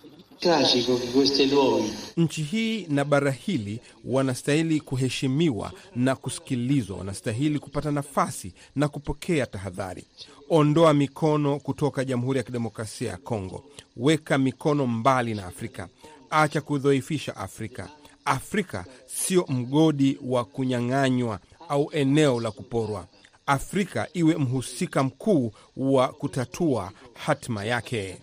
Nchi 2.17 2.43
hii 2.43 2.87
na 2.89 3.05
bara 3.05 3.31
hili 3.31 3.81
wanastahili 4.05 4.81
kuheshimiwa 4.81 5.73
na 5.97 6.17
kusikilizwa, 6.17 6.97
wanastahili 6.99 7.59
kupata 7.59 7.91
nafasi 7.91 8.53
na 8.77 8.89
kupokea 8.89 9.47
tahadhari. 9.47 10.05
Ondoa 10.51 10.95
mikono 10.95 11.59
kutoka 11.59 12.05
Jamhuri 12.05 12.39
ya 12.39 12.43
Kidemokrasia 12.43 13.11
ya 13.11 13.17
Kongo, 13.17 13.65
weka 13.97 14.39
mikono 14.39 14.87
mbali 14.87 15.35
na 15.35 15.47
Afrika, 15.47 15.89
acha 16.31 16.61
kudhoifisha 16.61 17.37
Afrika. 17.37 17.89
Afrika 18.25 18.85
sio 19.07 19.45
mgodi 19.49 20.19
wa 20.25 20.45
kunyang'anywa 20.45 21.39
au 21.69 21.91
eneo 21.93 22.41
la 22.41 22.51
kuporwa. 22.51 23.07
Afrika 23.51 24.09
iwe 24.15 24.37
mhusika 24.37 25.03
mkuu 25.03 25.53
wa 25.77 26.09
kutatua 26.09 26.91
hatima 27.15 27.65
yake. 27.65 28.19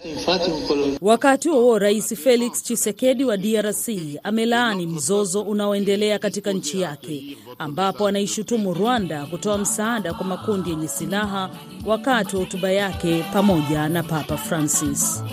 Wakati 1.02 1.50
huo 1.50 1.80
Rais 1.80 2.16
Felix 2.16 2.64
Tshisekedi 2.64 3.24
wa 3.26 3.38
DRC 3.38 3.88
amelaani 4.24 4.88
mzozo 4.88 5.42
unaoendelea 5.42 6.20
katika 6.20 6.54
nchi 6.54 6.82
yake, 6.82 7.38
ambapo 7.60 8.08
anaishutumu 8.08 8.74
Rwanda 8.74 9.26
kutoa 9.26 9.58
msaada 9.58 10.14
kwa 10.14 10.26
makundi 10.26 10.70
yenye 10.70 10.88
silaha 10.88 11.50
wakati 11.86 12.36
wa 12.36 12.42
hotuba 12.42 12.72
yake 12.72 13.26
pamoja 13.34 13.90
na 13.90 14.04
Papa 14.04 14.38
Francis. 14.38 15.24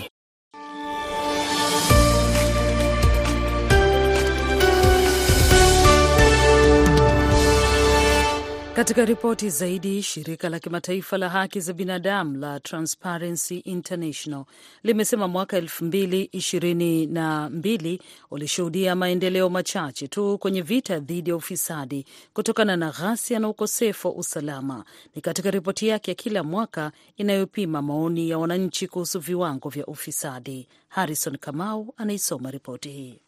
Katika 8.75 9.05
ripoti 9.05 9.49
zaidi, 9.49 10.01
shirika 10.03 10.49
la 10.49 10.59
kimataifa 10.59 11.17
la 11.17 11.29
haki 11.29 11.59
za 11.59 11.73
binadamu 11.73 12.37
la 12.37 12.59
Transparency 12.59 13.57
International 13.57 14.45
limesema 14.83 15.27
mwaka 15.27 15.57
elfu 15.57 15.85
mbili 15.85 16.21
ishirini 16.31 17.05
na 17.05 17.49
mbili 17.49 18.01
ulishuhudia 18.31 18.95
maendeleo 18.95 19.49
machache 19.49 20.07
tu 20.07 20.37
kwenye 20.37 20.61
vita 20.61 20.99
dhidi 20.99 21.29
ya 21.29 21.35
ufisadi 21.35 22.05
kutokana 22.33 22.77
na 22.77 22.91
ghasia 22.91 23.39
na 23.39 23.49
ukosefu 23.49 24.07
wa 24.07 24.13
usalama. 24.15 24.85
Ni 25.15 25.21
katika 25.21 25.51
ripoti 25.51 25.87
yake 25.87 26.11
ya 26.11 26.15
kila 26.15 26.43
mwaka 26.43 26.91
inayopima 27.17 27.81
maoni 27.81 28.29
ya 28.29 28.37
wananchi 28.37 28.87
kuhusu 28.87 29.19
viwango 29.19 29.69
vya 29.69 29.85
ufisadi. 29.85 30.67
Harrison 30.87 31.37
Kamau 31.37 31.93
anaisoma 31.97 32.51
ripoti 32.51 32.89
hii. 32.89 33.19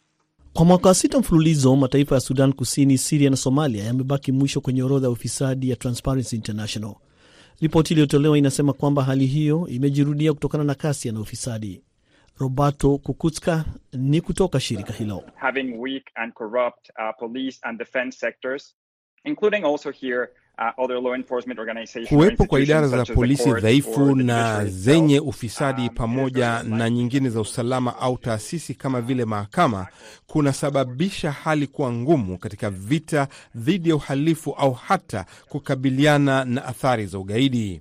Kwa 0.52 0.64
mwaka 0.64 0.88
wa 0.88 0.94
sita 0.94 1.18
mfululizo, 1.18 1.76
mataifa 1.76 2.14
ya 2.14 2.20
Sudan 2.20 2.52
Kusini, 2.52 2.98
Siria 2.98 3.30
na 3.30 3.36
Somalia 3.36 3.84
yamebaki 3.84 4.32
mwisho 4.32 4.60
kwenye 4.60 4.82
orodha 4.82 5.06
ya 5.06 5.10
ufisadi 5.10 5.70
ya 5.70 5.76
Transparency 5.76 6.36
International. 6.36 6.94
Ripoti 7.60 7.94
iliyotolewa 7.94 8.38
inasema 8.38 8.72
kwamba 8.72 9.04
hali 9.04 9.26
hiyo 9.26 9.66
imejirudia 9.68 10.32
kutokana 10.32 10.64
na 10.64 10.74
kasi 10.74 11.12
na 11.12 11.20
ufisadi. 11.20 11.82
Roberto 12.38 12.98
Kukutska 12.98 13.64
ni 13.92 14.20
kutoka 14.20 14.60
shirika 14.60 14.92
hilo. 14.92 15.22
having 15.36 15.72
weak 15.78 16.04
and 16.14 16.32
corrupt 16.32 16.90
uh, 16.90 17.18
police 17.18 17.58
and 17.62 17.78
defense 17.78 18.18
sectors, 18.18 18.74
including 19.24 19.64
also 19.64 19.90
here 19.90 20.28
uh, 20.58 20.84
other 20.84 21.00
law 21.02 21.14
enforcement 21.14 21.58
organizations. 21.58 22.12
or 22.12 22.18
Kuwepo 22.18 22.44
kwa 22.44 22.60
idara 22.60 22.88
za 22.88 23.04
polisi 23.04 23.52
dhaifu 23.52 24.14
na 24.16 24.64
zenye 24.66 25.20
ufisadi 25.20 25.82
um, 25.82 25.88
pamoja 25.88 26.62
na 26.62 26.90
nyingine 26.90 27.30
za 27.30 27.40
usalama 27.40 27.98
au 27.98 28.18
taasisi 28.18 28.74
kama 28.74 29.00
vile 29.00 29.24
mahakama 29.24 29.86
kunasababisha 30.26 31.30
hali 31.32 31.66
kuwa 31.66 31.92
ngumu 31.92 32.38
katika 32.38 32.70
vita 32.70 33.28
dhidi 33.54 33.88
ya 33.88 33.96
uhalifu 33.96 34.50
au 34.52 34.72
hata 34.72 35.26
kukabiliana 35.48 36.44
na 36.44 36.64
athari 36.64 37.06
za 37.06 37.18
ugaidi. 37.18 37.80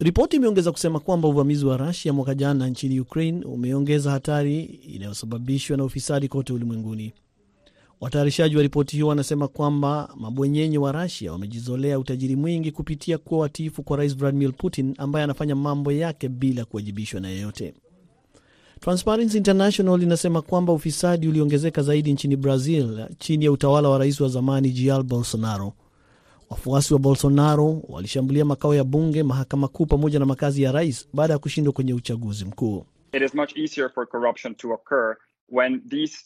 Ripoti 0.00 0.36
imeongeza 0.36 0.72
kusema 0.72 1.00
kwamba 1.00 1.28
uvamizi 1.28 1.66
wa 1.66 1.76
Rusia 1.76 2.12
mwaka 2.12 2.34
jana 2.34 2.66
nchini 2.68 3.00
Ukraine 3.00 3.44
umeongeza 3.44 4.10
hatari 4.10 4.60
inayosababishwa 4.64 5.76
na 5.76 5.84
ufisadi 5.84 6.28
kote 6.28 6.52
ulimwenguni. 6.52 7.12
Watayarishaji 8.00 8.56
wa 8.56 8.62
ripoti 8.62 8.92
hiyo 8.96 9.06
wanasema 9.06 9.48
kwamba 9.48 10.14
mabwenyenye 10.16 10.78
wa 10.78 10.92
Rasia 10.92 11.32
wamejizolea 11.32 11.98
utajiri 11.98 12.36
mwingi 12.36 12.72
kupitia 12.72 13.18
kuwa 13.18 13.40
watiifu 13.40 13.82
kwa 13.82 13.96
Rais 13.96 14.16
Vladimir 14.16 14.52
Putin 14.52 14.94
ambaye 14.98 15.24
anafanya 15.24 15.54
mambo 15.56 15.92
yake 15.92 16.28
bila 16.28 16.64
kuwajibishwa 16.64 17.20
na 17.20 17.28
yeyote. 17.28 17.74
Transparency 18.80 19.36
International 19.38 20.02
inasema 20.02 20.42
kwamba 20.42 20.72
ufisadi 20.72 21.28
uliongezeka 21.28 21.82
zaidi 21.82 22.12
nchini 22.12 22.36
Brazil 22.36 23.06
chini 23.18 23.44
ya 23.44 23.52
utawala 23.52 23.88
wa 23.88 23.98
rais 23.98 24.20
wa 24.20 24.28
zamani 24.28 24.70
Jair 24.70 25.02
Bolsonaro. 25.02 25.72
Wafuasi 26.50 26.92
wa 26.94 27.00
Bolsonaro 27.00 27.82
walishambulia 27.88 28.44
makao 28.44 28.74
ya 28.74 28.84
bunge, 28.84 29.22
mahakama 29.22 29.68
kuu 29.68 29.86
pamoja 29.86 30.18
na 30.18 30.26
makazi 30.26 30.62
ya 30.62 30.72
rais 30.72 31.08
baada 31.12 31.32
ya 31.32 31.38
kushindwa 31.38 31.72
kwenye 31.72 31.94
uchaguzi 31.94 32.44
mkuu. 32.44 32.84
It 33.12 33.22
is 33.22 33.34
much 33.34 33.56
easier 33.56 33.90
for 33.90 34.08
corruption 34.08 34.54
to 34.54 34.70
occur 34.72 35.16
when 35.48 35.80
these 35.88 36.16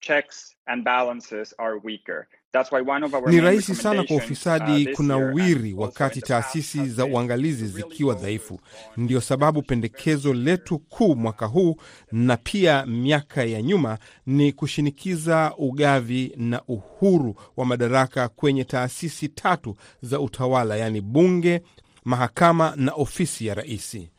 checks 0.00 0.54
and 0.66 0.84
balances 0.84 1.54
are 1.58 1.78
weaker. 1.84 2.28
That's 2.52 2.72
why 2.72 2.80
one 2.80 3.02
of 3.04 3.14
our 3.14 3.28
Ni 3.30 3.40
rahisi 3.40 3.74
sana 3.74 4.04
kwa 4.04 4.16
ufisadi 4.16 4.86
uh, 4.88 4.92
kuna 4.96 5.16
uwiri 5.16 5.72
wakati 5.74 6.20
taasisi 6.22 6.86
za 6.88 7.04
uangalizi 7.06 7.66
zikiwa 7.66 8.14
dhaifu. 8.14 8.54
ndio 8.54 9.04
Ndiyo 9.04 9.20
sababu 9.20 9.62
pendekezo 9.62 10.34
letu 10.34 10.78
kuu 10.78 11.14
mwaka 11.16 11.46
huu 11.46 11.76
na 12.12 12.36
pia 12.36 12.86
miaka 12.86 13.44
ya 13.44 13.62
nyuma 13.62 13.98
ni 14.26 14.52
kushinikiza 14.52 15.54
ugavi 15.58 16.32
na 16.36 16.62
uhuru 16.68 17.34
wa 17.56 17.66
madaraka 17.66 18.28
kwenye 18.28 18.64
taasisi 18.64 19.28
tatu 19.28 19.76
za 20.02 20.20
utawala, 20.20 20.76
yaani 20.76 21.00
bunge, 21.00 21.62
mahakama 22.04 22.72
na 22.76 22.92
ofisi 22.92 23.46
ya 23.46 23.54
raisi. 23.54 24.10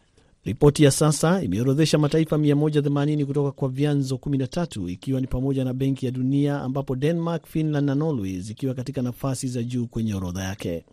Ripoti 0.45 0.83
ya 0.83 0.91
sasa 0.91 1.41
imeorodhesha 1.43 1.97
mataifa 1.97 2.37
180 2.37 3.25
kutoka 3.25 3.51
kwa 3.51 3.69
vyanzo 3.69 4.15
13 4.15 4.89
ikiwa 4.89 5.21
ni 5.21 5.27
pamoja 5.27 5.65
na 5.65 5.73
Benki 5.73 6.05
ya 6.05 6.11
Dunia, 6.11 6.61
ambapo 6.61 6.95
Denmark, 6.95 7.45
Finland 7.47 7.87
na 7.87 7.95
Norway 7.95 8.39
zikiwa 8.39 8.73
katika 8.73 9.01
nafasi 9.01 9.47
za 9.47 9.63
juu 9.63 9.87
kwenye 9.87 10.13
orodha 10.15 10.43
yake. 10.43 10.85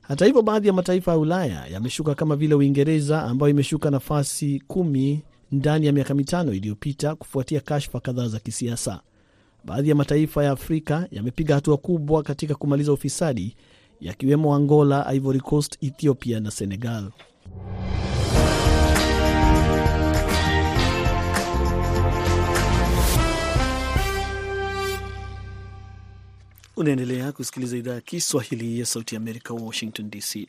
Hata 0.00 0.26
hivyo, 0.26 0.42
baadhi 0.42 0.66
ya 0.66 0.72
mataifa 0.72 1.10
ya 1.10 1.18
Ulaya 1.18 1.66
yameshuka 1.66 2.14
kama 2.14 2.36
vile 2.36 2.54
Uingereza 2.54 3.22
ambayo 3.22 3.50
imeshuka 3.50 3.90
nafasi 3.90 4.62
kumi 4.66 5.22
ndani 5.52 5.86
ya 5.86 5.92
miaka 5.92 6.14
mitano 6.14 6.52
iliyopita 6.52 7.14
kufuatia 7.14 7.60
kashfa 7.60 8.00
kadhaa 8.00 8.28
za 8.28 8.38
kisiasa. 8.38 9.00
Baadhi 9.64 9.88
ya 9.88 9.94
mataifa 9.94 10.44
ya 10.44 10.50
Afrika 10.50 11.08
yamepiga 11.10 11.54
hatua 11.54 11.76
kubwa 11.76 12.22
katika 12.22 12.54
kumaliza 12.54 12.92
ufisadi 12.92 13.56
yakiwemo 14.00 14.54
Angola, 14.54 15.06
Ivory 15.14 15.40
Coast, 15.40 15.78
Ethiopia 15.80 16.40
na 16.40 16.50
Senegal. 16.50 17.10
Unaendelea 26.76 27.32
kusikiliza 27.32 27.76
idhaa 27.76 27.94
ya 27.94 28.00
Kiswahili 28.00 28.80
ya 28.80 28.86
Sauti 28.86 29.14
ya 29.14 29.20
Amerika, 29.20 29.54
Washington 29.54 30.10
DC. 30.10 30.46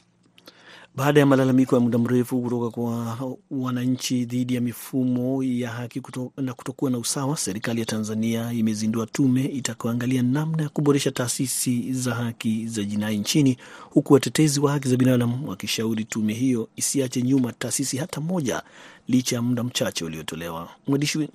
Baada 0.95 1.19
ya 1.19 1.25
malalamiko 1.25 1.75
ya 1.75 1.81
muda 1.81 1.97
mrefu 1.97 2.41
kutoka 2.41 2.69
kwa 2.69 3.17
wananchi 3.51 4.25
dhidi 4.25 4.55
ya 4.55 4.61
mifumo 4.61 5.43
ya 5.43 5.69
haki 5.69 6.01
kuto, 6.01 6.31
na 6.37 6.53
kutokuwa 6.53 6.91
na 6.91 6.97
usawa, 6.97 7.37
serikali 7.37 7.79
ya 7.79 7.85
Tanzania 7.85 8.53
imezindua 8.53 9.05
tume 9.05 9.45
itakayoangalia 9.45 10.23
namna 10.23 10.63
ya 10.63 10.69
kuboresha 10.69 11.11
taasisi 11.11 11.93
za 11.93 12.15
haki 12.15 12.67
za 12.67 12.83
jinai 12.83 13.17
nchini, 13.17 13.57
huku 13.89 14.13
watetezi 14.13 14.59
wa 14.59 14.71
haki 14.71 14.87
za 14.89 14.97
binadamu 14.97 15.49
wakishauri 15.49 16.03
tume 16.05 16.33
hiyo 16.33 16.69
isiache 16.75 17.21
nyuma 17.21 17.53
taasisi 17.53 17.97
hata 17.97 18.21
moja 18.21 18.63
licha 19.07 19.35
ya 19.35 19.41
muda 19.41 19.63
mchache 19.63 20.05
uliotolewa. 20.05 20.69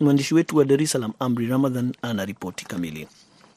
Mwandishi 0.01 0.35
wetu 0.35 0.57
wa 0.57 0.65
Dar 0.65 0.83
es 0.83 0.91
Salaam, 0.93 1.13
Amri 1.19 1.47
Ramadhan, 1.47 1.93
ana 2.03 2.25
ripoti 2.25 2.65
kamili. 2.65 3.09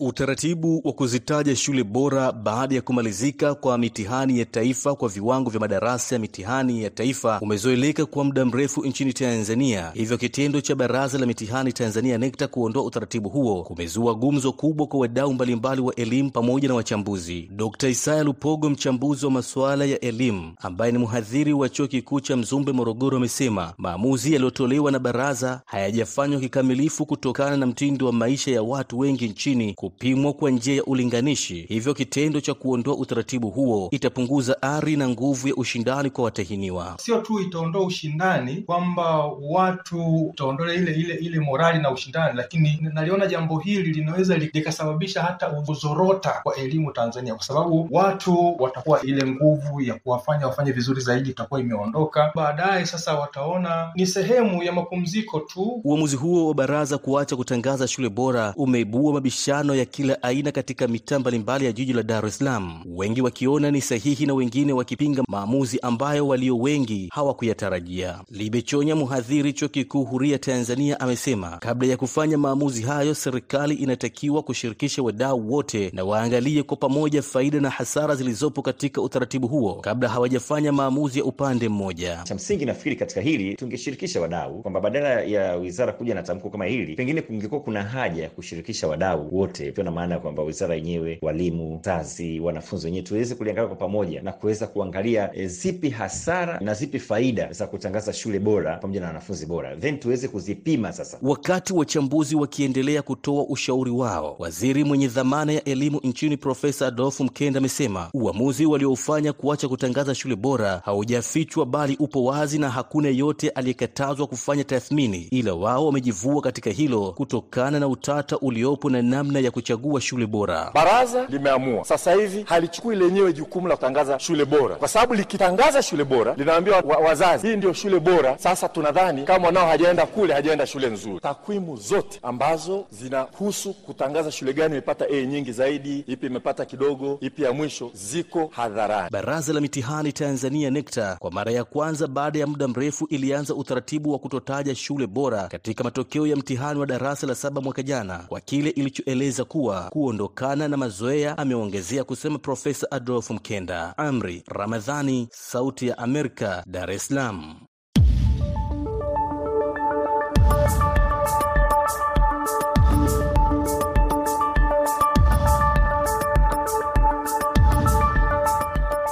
Utaratibu 0.04 0.82
wa 0.84 0.94
kuzitaja 0.94 1.56
shule 1.56 1.84
bora 1.84 2.32
baada 2.32 2.76
ya 2.76 2.82
kumalizika 2.82 3.56
kwa 3.56 3.78
mitihani 3.78 4.40
ya 4.40 4.46
taifa 4.46 4.96
kwa 4.96 5.10
viwango 5.10 5.50
vya 5.50 5.60
madarasa 5.60 6.16
ya 6.16 6.20
mitihani 6.22 6.84
ya 6.84 6.90
taifa 6.90 7.40
umezoeleka 7.42 8.06
kwa 8.06 8.24
muda 8.24 8.46
mrefu 8.46 8.86
nchini 8.86 9.14
Tanzania. 9.14 9.92
Hivyo 9.94 10.18
kitendo 10.18 10.62
cha 10.62 10.76
Baraza 10.76 11.18
la 11.18 11.26
Mitihani 11.26 11.74
Tanzania 11.74 12.18
NECTA 12.18 12.48
kuondoa 12.48 12.84
utaratibu 12.84 13.30
huo 13.30 13.64
kumezua 13.64 14.16
gumzo 14.16 14.52
kubwa 14.52 14.88
kwa 14.88 15.00
wadau 15.00 15.34
mbalimbali 15.34 15.82
wa 15.82 15.96
elimu 15.96 16.32
pamoja 16.32 16.68
na 16.68 16.74
wachambuzi. 16.76 17.50
Dr. 17.56 17.88
Isaya 17.90 18.24
Lupogo, 18.24 18.70
mchambuzi 18.70 19.26
wa 19.26 19.32
masuala 19.32 19.86
ya 19.86 20.00
elimu 20.00 20.54
ambaye 20.62 20.92
ni 20.92 20.98
mhadhiri 20.98 21.54
wa 21.54 21.70
Chuo 21.70 21.88
Kikuu 21.88 22.20
cha 22.20 22.38
Mzumbe 22.38 22.72
Morogoro, 22.72 23.18
amesema 23.18 23.74
maamuzi 23.78 24.34
yaliyotolewa 24.34 24.92
na 24.92 25.00
baraza 25.00 25.62
hayajafanywa 25.66 26.40
kikamilifu 26.40 27.06
kutokana 27.06 27.58
na 27.58 27.66
mtindo 27.66 28.06
wa 28.06 28.14
maisha 28.14 28.52
ya 28.52 28.64
watu 28.64 29.00
wengi 29.00 29.28
nchini 29.28 29.74
kupimwa 29.96 30.34
kwa 30.34 30.52
njia 30.52 30.76
ya 30.76 30.84
ulinganishi. 30.84 31.66
Hivyo 31.70 31.94
kitendo 31.94 32.42
cha 32.42 32.54
kuondoa 32.54 32.96
utaratibu 32.96 33.50
huo 33.50 33.88
itapunguza 33.92 34.62
ari 34.62 34.96
na 34.98 35.10
nguvu 35.10 35.48
ya 35.48 35.56
ushindani 35.56 36.10
kwa 36.10 36.24
watahiniwa. 36.24 36.96
Sio 37.00 37.18
tu 37.18 37.40
itaondoa 37.40 37.86
ushindani 37.86 38.56
kwamba 38.58 39.26
watu 39.42 40.30
itaondoa 40.34 40.74
ile 40.74 40.94
ile 40.94 41.14
ile 41.16 41.40
morali 41.40 41.80
na 41.80 41.92
ushindani, 41.92 42.38
lakini 42.38 42.80
naliona 42.94 43.28
jambo 43.28 43.60
hili 43.60 43.92
linaweza 43.94 44.38
likasababisha 44.38 45.22
hata 45.22 45.50
kuzorota 45.50 46.34
kwa 46.44 46.56
elimu 46.56 46.92
Tanzania, 46.92 47.36
kwa 47.36 47.44
sababu 47.44 47.88
watu 47.92 48.56
watakuwa 48.60 49.02
ile 49.02 49.28
nguvu 49.32 49.82
ya 49.82 49.94
kuwafanya 49.94 50.48
wafanye 50.48 50.72
vizuri 50.72 51.02
zaidi 51.02 51.30
itakuwa 51.30 51.60
imeondoka. 51.60 52.32
Baadaye 52.36 52.86
sasa 52.86 53.14
wataona 53.16 53.92
ni 53.96 54.08
sehemu 54.08 54.64
ya 54.64 54.72
mapumziko 54.72 55.40
tu. 55.40 55.82
Uamuzi 55.84 56.16
huo 56.16 56.48
wa 56.48 56.54
baraza 56.54 56.98
kuacha 56.98 57.36
kutangaza 57.36 57.88
shule 57.88 58.10
bora 58.10 58.54
umeibua 58.58 59.14
mabishano 59.14 59.76
ya 59.76 59.81
kila 59.86 60.24
aina 60.24 60.52
katika 60.52 60.88
mitaa 60.88 61.20
mbalimbali 61.20 61.66
ya 61.66 61.72
jiji 61.72 61.94
la 61.94 62.04
Dar 62.04 62.26
es 62.26 62.38
Salaam, 62.38 62.84
wengi 62.86 63.22
wakiona 63.22 63.72
ni 63.72 63.82
sahihi 63.82 64.26
na 64.26 64.34
wengine 64.34 64.74
wakipinga 64.74 65.24
maamuzi 65.28 65.80
ambayo 65.80 66.28
walio 66.28 66.58
wengi 66.60 67.10
hawakuyatarajia. 67.14 68.20
Libechonya, 68.30 68.96
mhadhiri 68.96 69.54
chuo 69.54 69.68
kikuu 69.68 70.04
huria 70.04 70.38
Tanzania, 70.38 71.00
amesema 71.00 71.58
kabla 71.58 71.88
ya 71.88 71.98
kufanya 71.98 72.38
maamuzi 72.38 72.82
hayo, 72.84 73.14
serikali 73.16 73.76
inatakiwa 73.76 74.44
kushirikisha 74.44 75.04
wadau 75.04 75.52
wote 75.54 75.92
na 75.94 76.04
waangalie 76.04 76.64
kwa 76.64 76.78
pamoja 76.78 77.22
faida 77.22 77.60
na 77.60 77.70
hasara 77.70 78.16
zilizopo 78.16 78.62
katika 78.62 79.02
utaratibu 79.02 79.48
huo 79.48 79.74
kabla 79.76 80.10
hawajafanya 80.10 80.72
maamuzi 80.72 81.20
ya 81.20 81.26
upande 81.26 81.70
mmoja. 81.70 82.20
Cha 82.24 82.36
msingi 82.36 82.66
nafikiri 82.66 82.96
katika 82.96 83.22
hili 83.22 83.56
tungeshirikisha 83.56 84.22
wadau, 84.22 84.62
kwamba 84.62 84.82
badala 84.82 85.22
ya 85.22 85.56
wizara 85.56 85.94
kuja 85.94 86.16
na 86.16 86.24
tamko 86.24 86.50
kama 86.50 86.66
hili, 86.66 86.96
pengine 86.96 87.22
kungekuwa 87.22 87.62
kuna 87.62 87.84
haja 87.84 88.24
ya 88.24 88.30
kushirikisha 88.30 88.88
wadau 88.88 89.36
wote 89.38 89.71
ikiwa 89.72 89.84
na 89.84 89.92
maana 89.92 90.14
ya 90.16 90.20
kwamba 90.22 90.44
wizara 90.44 90.76
yenyewe, 90.76 91.20
walimu, 91.22 91.82
wazazi, 91.88 92.40
wanafunzi 92.40 92.86
wenyewe 92.86 93.04
tuweze 93.04 93.36
kuliangalia 93.36 93.68
kwa 93.68 93.78
pamoja 93.78 94.22
na 94.22 94.32
kuweza 94.34 94.68
kuangalia 94.68 95.30
e, 95.34 95.48
zipi 95.48 95.90
hasara 95.90 96.60
na 96.60 96.74
zipi 96.74 97.00
faida 97.00 97.54
za 97.54 97.68
kutangaza 97.68 98.14
shule 98.14 98.40
bora 98.40 98.78
pamoja 98.78 99.00
na 99.00 99.08
wanafunzi 99.08 99.46
bora, 99.46 99.76
then 99.76 100.00
tuweze 100.00 100.28
kuzipima 100.28 100.94
sasa. 100.94 101.18
Wakati 101.22 101.74
wachambuzi 101.74 102.36
wakiendelea 102.36 103.02
kutoa 103.02 103.46
ushauri 103.48 103.92
wao, 103.92 104.36
waziri 104.40 104.84
mwenye 104.84 105.08
dhamana 105.08 105.52
ya 105.54 105.64
elimu 105.64 106.00
nchini 106.04 106.38
Profesa 106.38 106.88
Adolfu 106.88 107.24
Mkenda 107.24 107.58
amesema 107.58 108.10
uamuzi 108.14 108.66
walioufanya 108.66 109.34
kuacha 109.34 109.68
kutangaza 109.68 110.16
shule 110.16 110.36
bora 110.36 110.82
haujafichwa, 110.86 111.66
bali 111.66 111.96
upo 112.00 112.24
wazi 112.24 112.60
na 112.60 112.70
hakuna 112.70 113.08
yeyote 113.08 113.50
aliyekatazwa 113.50 114.28
kufanya 114.28 114.64
tathmini, 114.64 115.28
ila 115.32 115.54
wao 115.54 115.86
wamejivua 115.86 116.42
katika 116.42 116.70
hilo 116.70 117.12
kutokana 117.12 117.80
na 117.80 117.88
utata 117.88 118.38
uliopo 118.40 118.90
na 118.90 119.02
namna 119.02 119.40
ya 119.40 119.51
kuchagua 119.52 120.02
shule 120.02 120.26
bora. 120.26 120.72
Baraza 120.74 121.26
limeamua 121.30 121.86
sasa 121.86 122.14
hivi 122.14 122.44
halichukui 122.48 122.96
lenyewe 122.96 123.34
jukumu 123.34 123.68
la 123.68 123.76
kutangaza 123.76 124.20
shule 124.20 124.46
bora, 124.46 124.76
kwa 124.76 124.88
sababu 124.88 125.14
likitangaza 125.14 125.82
shule 125.84 126.04
bora 126.04 126.34
linaambia 126.38 126.76
wa, 126.78 126.98
wazazi 126.98 127.48
hii 127.48 127.56
ndio 127.56 127.74
shule 127.74 128.00
bora. 128.00 128.38
Sasa 128.38 128.70
tunadhani 128.70 129.24
kama 129.24 129.40
mwanao 129.40 129.68
hajaenda 129.68 130.06
kule, 130.06 130.34
hajaenda 130.34 130.68
shule 130.68 130.90
nzuri. 130.90 131.20
Takwimu 131.20 131.78
zote 131.78 132.20
ambazo 132.24 132.86
zinahusu 132.92 133.74
kutangaza 133.74 134.32
shule 134.32 134.54
gani 134.54 134.72
imepata 134.72 135.06
A 135.10 135.26
nyingi 135.26 135.52
zaidi, 135.52 136.04
ipi 136.08 136.26
imepata 136.26 136.66
kidogo, 136.66 137.18
ipi 137.22 137.44
ya 137.44 137.52
mwisho, 137.52 137.92
ziko 137.94 138.52
hadharani. 138.56 139.10
Baraza 139.12 139.54
la 139.54 139.62
Mitihani 139.62 140.14
Tanzania 140.14 140.70
NECTA 140.70 141.16
kwa 141.20 141.32
mara 141.32 141.52
ya 141.52 141.64
kwanza 141.64 142.08
baada 142.08 142.40
ya 142.40 142.48
muda 142.48 142.68
mrefu 142.68 143.06
ilianza 143.10 143.56
utaratibu 143.56 144.12
wa 144.12 144.20
kutotaja 144.20 144.76
shule 144.76 145.08
bora 145.08 145.48
katika 145.48 145.84
matokeo 145.84 146.28
ya 146.28 146.36
mtihani 146.36 146.80
wa 146.80 146.86
darasa 146.86 147.28
la 147.28 147.36
saba 147.36 147.62
mwaka 147.62 147.84
jana 147.84 148.18
kwa 148.28 148.40
kile 148.42 148.70
ilichoeleza 148.70 149.41
kuwa 149.46 149.82
kuondokana 149.90 150.68
na 150.68 150.78
mazoea, 150.78 151.38
ameongezea 151.38 152.04
kusema 152.04 152.40
Profesa 152.40 152.92
Adolf 152.92 153.30
Mkenda. 153.30 153.98
Amri 153.98 154.44
Ramadhani, 154.48 155.28
Sauti 155.32 155.88
ya 155.88 155.98
Amerika, 155.98 156.64
Dar 156.68 156.92
es 156.92 157.08
Salaam. 157.08 157.71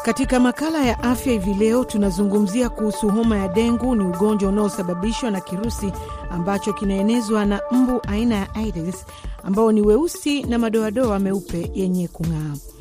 Katika 0.10 0.40
makala 0.40 0.86
ya 0.86 1.04
afya 1.04 1.34
hivi 1.34 1.54
leo 1.54 1.84
tunazungumzia 1.84 2.70
kuhusu 2.70 3.10
homa 3.10 3.38
ya 3.38 3.48
dengu. 3.48 3.96
Ni 3.96 4.04
ugonjwa 4.04 4.50
unaosababishwa 4.50 5.32
na 5.32 5.42
kirusi 5.42 5.92
ambacho 6.32 6.74
kinaenezwa 6.74 7.46
na 7.46 7.62
mbu 7.72 8.02
aina 8.08 8.36
ya 8.36 8.56
Aedes 8.56 9.06
ambao 9.44 9.72
ni 9.72 9.82
weusi 9.82 10.44
na 10.44 10.60
madoadoa 10.60 11.20
meupe 11.20 11.72
yenye 11.74 12.08
kung'aa. 12.08 12.79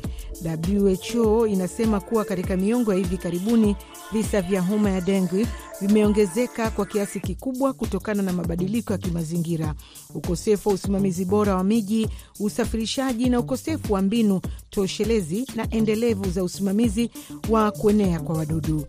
WHO 0.73 1.47
inasema 1.47 1.99
kuwa 1.99 2.25
katika 2.25 2.57
miongo 2.57 2.91
ya 2.93 2.97
hivi 2.97 3.17
karibuni 3.17 3.75
visa 4.11 4.41
vya 4.41 4.61
homa 4.61 4.89
ya 4.89 5.01
dengue 5.01 5.47
vimeongezeka 5.81 6.69
kwa 6.71 6.85
kiasi 6.85 7.19
kikubwa 7.19 7.73
kutokana 7.73 8.23
na 8.23 8.33
mabadiliko 8.33 8.93
ya 8.93 8.99
kimazingira, 8.99 9.73
ukosefu 10.15 10.69
wa 10.69 10.75
usimamizi 10.75 11.25
bora 11.25 11.55
wa 11.55 11.63
miji, 11.63 12.09
usafirishaji 12.39 13.29
na 13.29 13.39
ukosefu 13.39 13.93
wa 13.93 14.01
mbinu 14.01 14.41
toshelezi 14.69 15.47
na 15.55 15.69
endelevu 15.71 16.29
za 16.31 16.43
usimamizi 16.43 17.11
wa 17.49 17.71
kuenea 17.71 18.19
kwa 18.19 18.37
wadudu. 18.37 18.85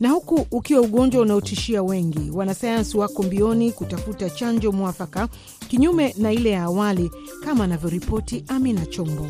Na 0.00 0.10
huku 0.10 0.46
ukiwa 0.50 0.80
ugonjwa 0.80 1.22
unaotishia 1.22 1.82
wengi, 1.82 2.30
wanasayansi 2.30 2.96
wako 2.96 3.22
mbioni 3.22 3.72
kutafuta 3.72 4.30
chanjo 4.30 4.72
mwafaka, 4.72 5.28
kinyume 5.68 6.14
na 6.18 6.32
ile 6.32 6.50
ya 6.50 6.62
awali, 6.62 7.10
kama 7.44 7.64
anavyoripoti 7.64 8.44
Amina 8.48 8.86
Chombo. 8.86 9.26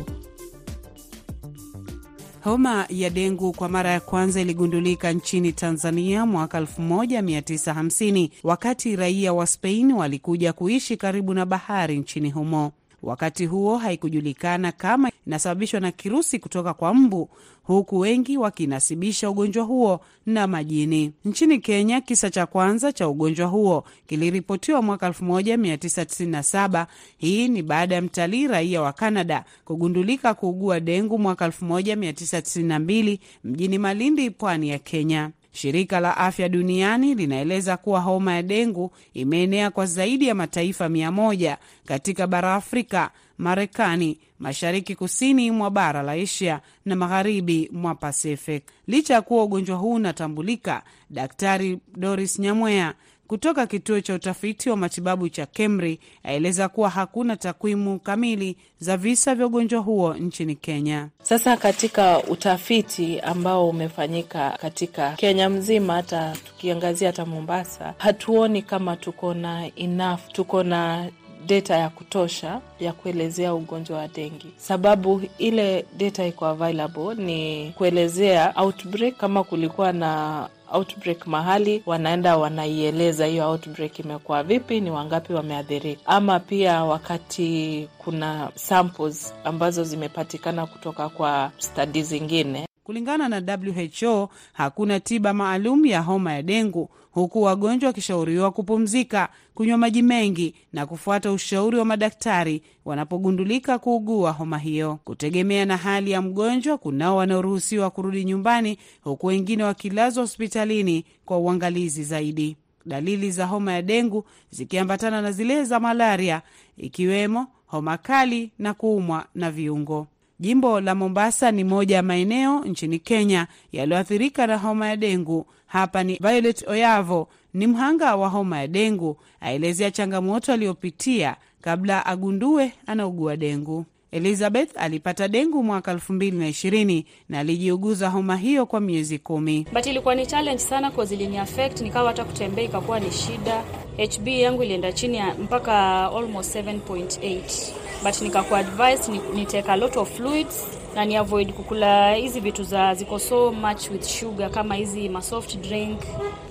Homa 2.43 2.85
ya 2.89 3.09
dengu 3.09 3.53
kwa 3.53 3.69
mara 3.69 3.89
ya 3.91 3.99
kwanza 3.99 4.41
iligundulika 4.41 5.11
nchini 5.11 5.53
Tanzania 5.53 6.25
mwaka 6.25 6.59
1950 6.61 8.29
wakati 8.43 8.95
raia 8.95 9.33
wa 9.33 9.47
Spain 9.47 9.91
walikuja 9.91 10.53
kuishi 10.53 10.97
karibu 10.97 11.33
na 11.33 11.45
bahari 11.45 11.97
nchini 11.99 12.31
humo. 12.31 12.71
Wakati 13.03 13.45
huo 13.45 13.77
haikujulikana 13.77 14.71
kama 14.71 15.11
inasababishwa 15.27 15.79
na 15.79 15.91
kirusi 15.91 16.39
kutoka 16.39 16.73
kwa 16.73 16.93
mbu, 16.93 17.29
huku 17.63 17.99
wengi 17.99 18.37
wakinasibisha 18.37 19.29
ugonjwa 19.29 19.63
huo 19.63 19.99
na 20.25 20.47
majini. 20.47 21.11
Nchini 21.25 21.59
Kenya, 21.59 22.01
kisa 22.01 22.29
cha 22.29 22.45
kwanza 22.45 22.91
cha 22.91 23.07
ugonjwa 23.09 23.47
huo 23.47 23.83
kiliripotiwa 24.07 24.81
mwaka 24.81 25.09
1997. 25.09 26.85
Hii 27.17 27.47
ni 27.47 27.61
baada 27.63 27.95
ya 27.95 28.01
mtalii 28.01 28.47
raia 28.47 28.81
wa 28.81 28.93
Canada 28.93 29.45
kugundulika 29.65 30.33
kuugua 30.33 30.79
dengu 30.79 31.19
mwaka 31.19 31.47
1992 31.47 33.19
mjini 33.43 33.77
Malindi, 33.77 34.29
pwani 34.29 34.69
ya 34.69 34.79
Kenya. 34.79 35.31
Shirika 35.53 35.99
la 35.99 36.17
Afya 36.17 36.49
Duniani 36.49 37.15
linaeleza 37.15 37.77
kuwa 37.77 37.99
homa 38.01 38.33
ya 38.33 38.43
dengu 38.43 38.91
imeenea 39.13 39.71
kwa 39.71 39.85
zaidi 39.85 40.27
ya 40.27 40.35
mataifa 40.35 40.89
mia 40.89 41.11
moja 41.11 41.57
katika 41.85 42.27
bara 42.27 42.55
Afrika, 42.55 43.11
Marekani, 43.37 44.17
mashariki 44.39 44.95
kusini 44.95 45.51
mwa 45.51 45.69
bara 45.71 46.01
la 46.03 46.11
Asia 46.11 46.59
na 46.85 46.95
magharibi 46.95 47.69
mwa 47.73 47.95
Pacific. 47.95 48.63
Licha 48.87 49.13
ya 49.13 49.21
kuwa 49.21 49.43
ugonjwa 49.43 49.77
huu 49.77 49.93
unatambulika, 49.93 50.83
Daktari 51.09 51.79
Doris 51.97 52.39
Nyamweya 52.39 52.93
kutoka 53.27 53.67
kituo 53.67 54.01
cha 54.01 54.13
utafiti 54.13 54.69
wa 54.69 54.77
matibabu 54.77 55.29
cha 55.29 55.45
KEMRI 55.45 55.99
aeleza 56.23 56.69
kuwa 56.69 56.89
hakuna 56.89 57.35
takwimu 57.37 57.99
kamili 57.99 58.57
za 58.79 58.97
visa 58.97 59.35
vya 59.35 59.45
ugonjwa 59.47 59.79
huo 59.81 60.13
nchini 60.13 60.55
Kenya. 60.55 61.07
Sasa 61.23 61.57
katika 61.57 62.23
utafiti 62.23 63.19
ambao 63.19 63.69
umefanyika 63.69 64.57
katika 64.61 65.11
Kenya 65.11 65.49
mzima, 65.49 65.93
hata 65.93 66.31
tukiangazia 66.45 67.07
hata 67.07 67.25
Mombasa, 67.25 67.93
hatuoni 67.97 68.61
kama 68.61 68.95
tuko 68.95 69.33
na 69.33 69.71
enough, 69.75 70.19
tuko 70.31 70.63
na 70.63 71.09
data 71.47 71.77
ya 71.77 71.89
kutosha 71.89 72.61
ya 72.79 72.93
kuelezea 72.93 73.53
ugonjwa 73.53 73.97
wa 73.97 74.07
dengi, 74.07 74.47
sababu 74.57 75.21
ile 75.37 75.85
data 75.97 76.25
iko 76.27 76.45
available 76.45 77.15
ni 77.15 77.71
kuelezea 77.77 78.53
outbreak, 78.55 79.17
kama 79.17 79.43
kulikuwa 79.43 79.91
na 79.93 80.49
outbreak 80.73 81.27
mahali, 81.27 81.83
wanaenda 81.85 82.37
wanaieleza 82.37 83.25
hiyo 83.25 83.49
outbreak 83.51 83.99
imekuwa 83.99 84.43
vipi, 84.43 84.81
ni 84.81 84.91
wangapi 84.91 85.33
wameathirika, 85.33 86.01
ama 86.05 86.39
pia 86.39 86.83
wakati 86.83 87.87
kuna 87.97 88.49
samples 88.55 89.33
ambazo 89.43 89.83
zimepatikana 89.83 90.65
kutoka 90.65 91.09
kwa 91.09 91.51
stadi 91.57 92.03
zingine. 92.03 92.67
Kulingana 92.83 93.29
na 93.29 93.57
WHO 94.03 94.29
hakuna 94.53 94.99
tiba 94.99 95.33
maalum 95.33 95.85
ya 95.85 96.01
homa 96.01 96.33
ya 96.33 96.41
dengu, 96.41 96.89
huku 97.13 97.41
wagonjwa 97.41 97.87
wakishauriwa 97.87 98.51
kupumzika, 98.51 99.29
kunywa 99.53 99.77
maji 99.77 100.01
mengi 100.01 100.55
na 100.73 100.85
kufuata 100.85 101.31
ushauri 101.31 101.77
wa 101.77 101.85
madaktari 101.85 102.61
wanapogundulika 102.85 103.79
kuugua 103.79 104.31
homa 104.31 104.57
hiyo. 104.57 104.99
Kutegemea 105.03 105.65
na 105.65 105.77
hali 105.77 106.11
ya 106.11 106.21
mgonjwa, 106.21 106.77
kunao 106.77 107.15
wanaoruhusiwa 107.15 107.89
kurudi 107.89 108.25
nyumbani, 108.25 108.77
huku 109.01 109.27
wengine 109.27 109.63
wakilazwa 109.63 110.23
hospitalini 110.23 111.05
kwa 111.25 111.37
uangalizi 111.37 112.03
zaidi. 112.03 112.55
Dalili 112.85 113.31
za 113.31 113.45
homa 113.45 113.73
ya 113.73 113.81
dengu 113.81 114.25
zikiambatana 114.49 115.21
na 115.21 115.31
zile 115.31 115.63
za 115.63 115.79
malaria, 115.79 116.41
ikiwemo 116.77 117.47
homa 117.65 117.97
kali 117.97 118.51
na 118.59 118.73
kuumwa 118.73 119.25
na 119.35 119.51
viungo. 119.51 120.07
Jimbo 120.39 120.81
la 120.81 120.95
Mombasa 120.95 121.51
ni 121.51 121.63
moja 121.63 121.95
ya 121.95 122.03
maeneo 122.03 122.65
nchini 122.65 122.99
Kenya 122.99 123.47
yaliyoathirika 123.71 124.47
na 124.47 124.57
homa 124.57 124.87
ya 124.87 124.97
dengu. 124.97 125.45
Hapa 125.73 126.03
ni 126.03 126.17
Violet 126.21 126.67
Oyavo, 126.67 127.27
ni 127.53 127.67
mhanga 127.67 128.15
wa 128.15 128.29
homa 128.29 128.59
ya 128.59 128.67
dengu, 128.67 129.17
aelezea 129.41 129.91
changamoto 129.91 130.53
aliyopitia 130.53 131.35
kabla 131.61 132.05
agundue 132.05 132.71
anaugua 132.87 133.37
dengu. 133.37 133.85
Elizabeth 134.11 134.69
alipata 134.77 135.27
dengu 135.27 135.63
mwaka 135.63 135.91
elfu 135.91 136.13
mbili 136.13 136.37
na 136.37 136.47
ishirini 136.47 137.05
na 137.29 137.39
alijiuguza 137.39 138.09
homa 138.09 138.37
hiyo 138.37 138.65
kwa 138.65 138.79
miezi 138.79 139.19
kumi. 139.19 139.67
But 139.73 139.85
ilikuwa 139.85 140.15
ni 140.15 140.25
challenge 140.25 140.59
sana 140.59 140.91
cause 140.91 141.15
iliniaffect 141.15 141.81
nikawa 141.81 142.07
hata 142.07 142.25
kutembea 142.25 142.65
ikakuwa 142.65 142.99
ni 142.99 143.11
shida. 143.11 143.63
HB 143.97 144.27
yangu 144.27 144.63
ilienda 144.63 144.91
chini 144.91 145.17
ya 145.17 145.33
mpaka 145.33 146.05
almost 146.17 146.55
7.8 146.55 147.73
but 148.03 148.21
nikakuwa 148.21 148.59
advice 148.59 149.11
ni, 149.11 149.19
ni 149.35 149.45
take 149.45 149.71
a 149.71 149.75
lot 149.75 149.99
of 149.99 150.11
fluids 150.17 150.67
na 150.95 151.05
ni 151.05 151.15
avoid 151.15 151.53
kukula 151.53 152.13
hizi 152.15 152.39
vitu 152.39 152.63
za 152.63 152.95
ziko 152.95 153.19
so 153.19 153.51
much 153.51 153.89
with 153.91 154.03
sugar 154.07 154.49
kama 154.51 154.75
hizi 154.75 155.09
masoft 155.09 155.57
drink. 155.57 155.99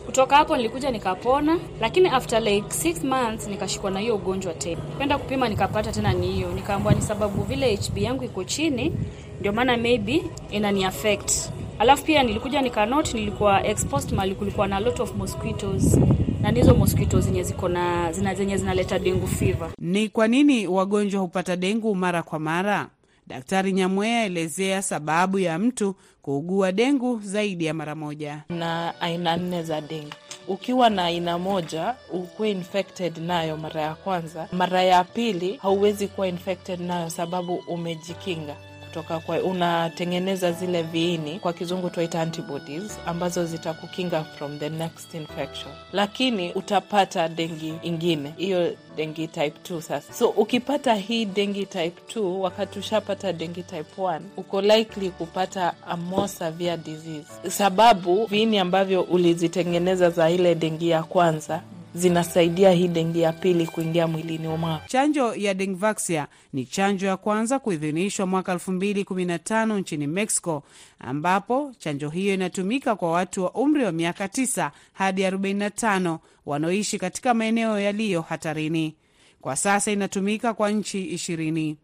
Kutoka 0.07 0.37
hapo 0.37 0.57
nilikuja 0.57 0.91
nikapona, 0.91 1.59
lakini 1.81 2.09
after 2.09 2.43
like 2.43 2.67
6 2.69 3.07
months 3.07 3.49
nikashikwa 3.49 3.91
na 3.91 4.01
hiyo 4.01 4.15
ugonjwa 4.17 4.55
tena. 4.55 4.81
Kwenda 4.97 5.19
kupima 5.19 5.49
nikapata 5.49 5.93
tena 5.93 6.13
ni 6.13 6.33
hiyo, 6.33 6.49
nikaambiwa 6.53 6.95
ni 6.95 7.03
sababu 7.03 7.43
vile 7.43 7.77
HB 7.77 7.99
yangu 7.99 8.25
iko 8.25 8.45
chini, 8.45 8.93
ndio 9.41 9.53
maana 9.53 9.77
maybe 9.77 10.23
inani 10.51 10.85
affect. 10.85 11.33
Alafu 11.79 12.05
pia 12.05 12.23
nilikuja 12.23 12.63
nikanote, 12.63 13.13
nilikuwa 13.19 13.67
exposed 13.67 14.13
mahali 14.13 14.35
kulikuwa 14.35 14.67
na 14.67 14.81
lot 14.81 15.03
of 15.03 15.15
mosquitoes 15.15 15.99
na 16.43 16.51
ndizo 16.51 16.75
mosquito 16.75 17.21
zenye 17.21 17.43
ziko 17.43 17.69
na 17.69 18.13
zina 18.13 18.35
zenye 18.35 18.57
zinaleta 18.57 18.99
dengu 18.99 19.27
fever. 19.27 19.71
Ni 19.79 20.09
kwa 20.09 20.29
nini 20.29 20.67
wagonjwa 20.67 21.21
hupata 21.21 21.57
dengu 21.57 21.95
mara 21.95 22.23
kwa 22.23 22.39
mara? 22.39 22.89
Daktari 23.27 23.73
Nyamwea 23.73 24.25
elezea 24.25 24.83
sababu 24.83 25.39
ya 25.39 25.59
mtu 25.59 25.95
kuugua 26.23 26.73
dengu 26.73 27.21
zaidi 27.25 27.65
ya 27.65 27.75
mara 27.75 27.95
moja. 27.95 28.43
na 28.49 29.01
aina 29.01 29.37
nne 29.37 29.63
za 29.63 29.81
dengu 29.81 30.11
Ukiwa 30.49 30.91
na 30.91 31.05
aina 31.05 31.39
moja 31.39 31.95
ukuwe 32.13 32.51
infected 32.51 33.19
nayo 33.19 33.57
mara 33.57 33.81
ya 33.83 33.95
kwanza, 33.95 34.49
mara 34.53 34.83
ya 34.83 35.05
pili 35.05 35.57
hauwezi 35.63 36.09
kuwa 36.09 36.29
infected 36.29 36.81
nayo 36.81 37.11
sababu 37.11 37.55
umejikinga 37.69 38.57
kutoka 38.93 39.19
kwa, 39.21 39.39
unatengeneza 39.43 40.53
zile 40.53 40.83
viini, 40.83 41.39
kwa 41.41 41.53
kizungu 41.53 41.91
tuaita 41.91 42.21
antibodies, 42.23 42.99
ambazo 43.07 43.45
zitakukinga 43.47 44.25
from 44.25 44.59
the 44.59 44.69
next 44.71 45.15
infection, 45.15 45.73
lakini 45.93 46.53
utapata 46.53 47.29
dengi 47.29 47.75
ingine, 47.83 48.35
hiyo 48.37 48.73
dengi 48.97 49.29
type 49.29 49.75
2 49.75 49.81
sasa. 49.81 50.13
So 50.13 50.29
ukipata 50.29 50.95
hii 50.95 51.25
dengi 51.25 51.67
type 51.67 52.21
2, 52.21 52.21
wakati 52.41 52.79
ushapata 52.79 53.33
dengi 53.33 53.63
type 53.63 54.03
1, 54.03 54.21
uko 54.37 54.61
likely 54.61 55.11
kupata 55.11 55.75
a 55.89 55.97
more 55.97 56.29
severe 56.29 56.77
disease, 56.77 57.51
sababu 57.51 58.27
viini 58.27 58.59
ambavyo 58.59 59.03
ulizitengeneza 59.03 60.11
za 60.11 60.31
ile 60.31 60.55
dengi 60.55 60.89
ya 60.89 61.03
kwanza 61.03 61.61
zinasaidia 61.95 62.71
hii 62.73 62.89
dengi 62.89 63.21
ya 63.21 63.33
pili 63.33 63.67
kuingia 63.67 64.07
mwilini 64.07 64.49
mwako. 64.49 64.85
Chanjo 64.89 65.35
ya 65.35 65.55
Dengvaxia 65.55 66.27
ni 66.53 66.65
chanjo 66.67 67.07
ya 67.07 67.17
kwanza 67.17 67.59
kuidhinishwa 67.59 68.27
mwaka 68.27 68.55
2015 68.55 69.79
nchini 69.79 70.07
Mexico, 70.07 70.63
ambapo 70.99 71.73
chanjo 71.79 72.09
hiyo 72.09 72.35
inatumika 72.35 72.97
kwa 72.97 73.11
watu 73.13 73.45
wa 73.45 73.53
umri 73.53 73.85
wa 73.85 73.93
miaka 73.93 74.27
9 74.27 74.71
hadi 74.93 75.23
45 75.27 76.19
wanaoishi 76.47 76.99
katika 76.99 77.35
maeneo 77.35 77.81
yaliyo 77.81 78.21
hatarini. 78.23 78.95
Kwa 79.41 79.57
sasa 79.57 79.91
inatumika 79.93 80.55
kwa 80.55 80.71
nchi 80.71 81.05
ishirini. 81.05 81.77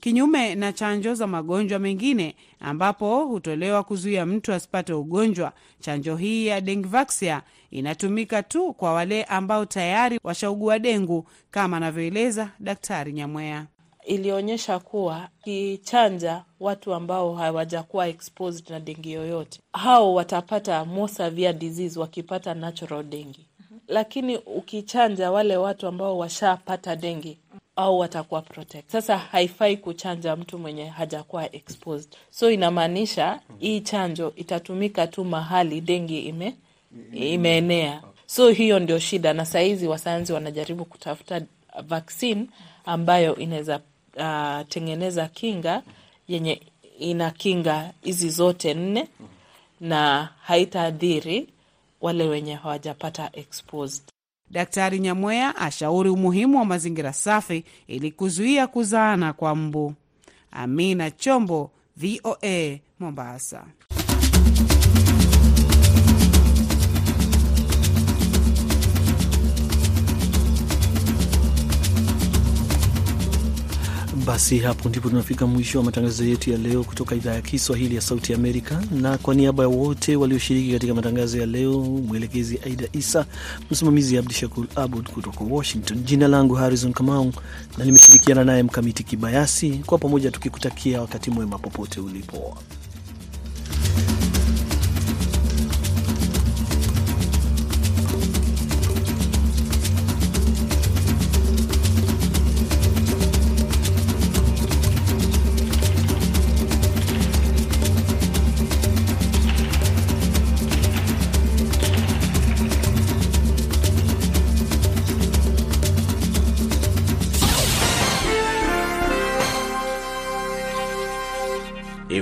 Kinyume 0.00 0.54
na 0.54 0.72
chanjo 0.72 1.14
za 1.14 1.26
magonjwa 1.26 1.78
mengine 1.78 2.34
ambapo 2.60 3.24
hutolewa 3.24 3.82
kuzuia 3.84 4.26
mtu 4.26 4.52
asipate 4.52 4.92
ugonjwa, 4.92 5.52
chanjo 5.80 6.16
hii 6.16 6.46
ya 6.46 6.60
Dengvaxia 6.60 7.42
inatumika 7.78 8.42
tu 8.42 8.72
kwa 8.72 8.92
wale 8.92 9.24
ambao 9.24 9.64
tayari 9.66 10.20
washaugua 10.24 10.78
dengu, 10.78 11.26
kama 11.50 11.76
anavyoeleza 11.76 12.50
Daktari 12.60 13.12
Nyamwea. 13.12 13.66
Ilionyesha 14.06 14.78
kuwa 14.78 15.28
kichanja 15.44 16.42
watu 16.60 16.94
ambao 16.94 17.34
hawajakuwa 17.34 18.08
exposed 18.08 18.70
na 18.70 18.80
dengi 18.80 19.12
yoyote, 19.12 19.60
hao 19.72 20.14
watapata 20.14 20.84
more 20.84 21.12
severe 21.12 21.52
disease 21.52 22.00
wakipata 22.00 22.54
natural 22.54 23.02
dengi, 23.04 23.46
lakini 23.88 24.36
ukichanja 24.36 25.30
wale 25.30 25.56
watu 25.56 25.86
ambao 25.86 26.18
washapata 26.18 26.96
dengi 26.96 27.38
au 27.76 27.98
watakuwa 27.98 28.42
protect. 28.42 28.90
Sasa 28.92 29.18
haifai 29.18 29.76
kuchanja 29.76 30.36
mtu 30.36 30.58
mwenye 30.58 30.86
hajakuwa 30.86 31.54
exposed, 31.54 32.08
so 32.30 32.50
inamaanisha 32.50 33.40
hii 33.58 33.80
chanjo 33.80 34.32
itatumika 34.36 35.06
tu 35.06 35.24
mahali 35.24 35.80
dengi 35.80 36.20
ime 36.20 36.56
imeenea. 37.12 38.02
So 38.26 38.48
hiyo 38.50 38.78
ndio 38.78 38.98
shida, 38.98 39.32
na 39.32 39.46
sahizi 39.46 39.86
wasayansi 39.88 40.32
wanajaribu 40.32 40.84
kutafuta 40.84 41.40
vaccine 41.86 42.46
ambayo 42.84 43.36
inaweza 43.36 43.80
uh, 44.16 44.68
tengeneza 44.68 45.28
kinga 45.28 45.82
yenye 46.28 46.62
ina 46.98 47.30
kinga 47.30 47.90
hizi 48.02 48.30
zote 48.30 48.74
nne 48.74 49.08
na 49.80 50.28
haitaadhiri 50.42 51.48
wale 52.00 52.28
wenye 52.28 52.54
hawajapata 52.54 53.30
exposed. 53.32 54.02
Daktari 54.50 54.98
Nyamweya 54.98 55.56
ashauri 55.56 56.10
umuhimu 56.10 56.58
wa 56.58 56.64
mazingira 56.64 57.12
safi 57.12 57.64
ili 57.86 58.10
kuzuia 58.12 58.66
kuzaana 58.66 59.32
kwa 59.32 59.56
mbu. 59.56 59.94
Amina 60.50 61.10
Chombo, 61.10 61.70
VOA, 61.96 62.78
Mombasa. 63.00 63.64
Basi 74.26 74.58
hapo 74.58 74.88
ndipo 74.88 75.08
tunafika 75.08 75.46
mwisho 75.46 75.78
wa 75.78 75.84
matangazo 75.84 76.24
yetu 76.24 76.50
ya 76.50 76.58
leo 76.58 76.84
kutoka 76.84 77.14
idhaa 77.14 77.34
ya 77.34 77.42
Kiswahili 77.42 77.94
ya 77.94 78.00
Sauti 78.00 78.34
Amerika, 78.34 78.82
na 78.90 79.18
kwa 79.18 79.34
niaba 79.34 79.62
ya 79.62 79.68
wote 79.68 80.16
walioshiriki 80.16 80.72
katika 80.72 80.94
matangazo 80.94 81.38
ya 81.38 81.46
leo, 81.46 81.80
mwelekezi 81.80 82.58
Aida 82.66 82.88
Isa, 82.92 83.26
msimamizi 83.70 84.18
Abdu 84.18 84.32
Shakur 84.32 84.66
Abud 84.74 85.08
kutoka 85.10 85.44
Washington, 85.44 86.04
jina 86.04 86.28
langu 86.28 86.54
Harrison 86.54 86.92
Kamau 86.92 87.32
na 87.78 87.84
nimeshirikiana 87.84 88.44
naye 88.44 88.62
Mkamiti 88.62 89.04
Kibayasi, 89.04 89.70
kwa 89.86 89.98
pamoja 89.98 90.30
tukikutakia 90.30 91.00
wakati 91.00 91.30
mwema 91.30 91.58
popote 91.58 92.00
ulipo. 92.00 92.58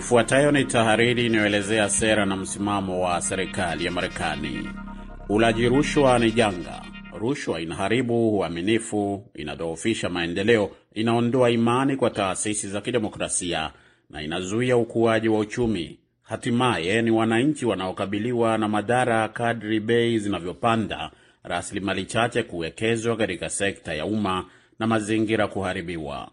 Ifuatayo 0.05 0.51
ni 0.51 0.65
tahariri 0.65 1.27
inayoelezea 1.27 1.89
sera 1.91 2.27
na 2.27 2.37
msimamo 2.37 3.01
wa 3.01 3.21
serikali 3.21 3.85
ya 3.85 3.91
Marekani. 3.91 4.69
Ulaji 5.29 5.69
rushwa 5.69 6.19
ni 6.19 6.31
janga. 6.33 6.83
Rushwa 7.19 7.61
inaharibu 7.61 8.39
uaminifu, 8.39 9.27
inadhoofisha 9.35 10.09
maendeleo, 10.09 10.71
inaondoa 10.95 11.51
imani 11.51 11.97
kwa 11.97 12.11
taasisi 12.11 12.69
za 12.69 12.81
kidemokrasia 12.81 13.71
na 14.11 14.23
inazuia 14.23 14.77
ukuaji 14.77 15.29
wa 15.29 15.39
uchumi. 15.39 15.99
Hatimaye 16.23 17.03
ni 17.03 17.11
wananchi 17.11 17.67
wanaokabiliwa 17.67 18.59
na 18.59 18.69
madhara 18.69 19.29
kadri 19.29 19.81
bei 19.81 20.19
zinavyopanda, 20.19 21.11
rasilimali 21.43 22.05
chache 22.07 22.43
kuwekezwa 22.43 23.17
katika 23.17 23.51
sekta 23.51 23.95
ya 23.95 24.07
umma 24.07 24.45
na 24.79 24.87
mazingira 24.87 25.49
kuharibiwa. 25.49 26.29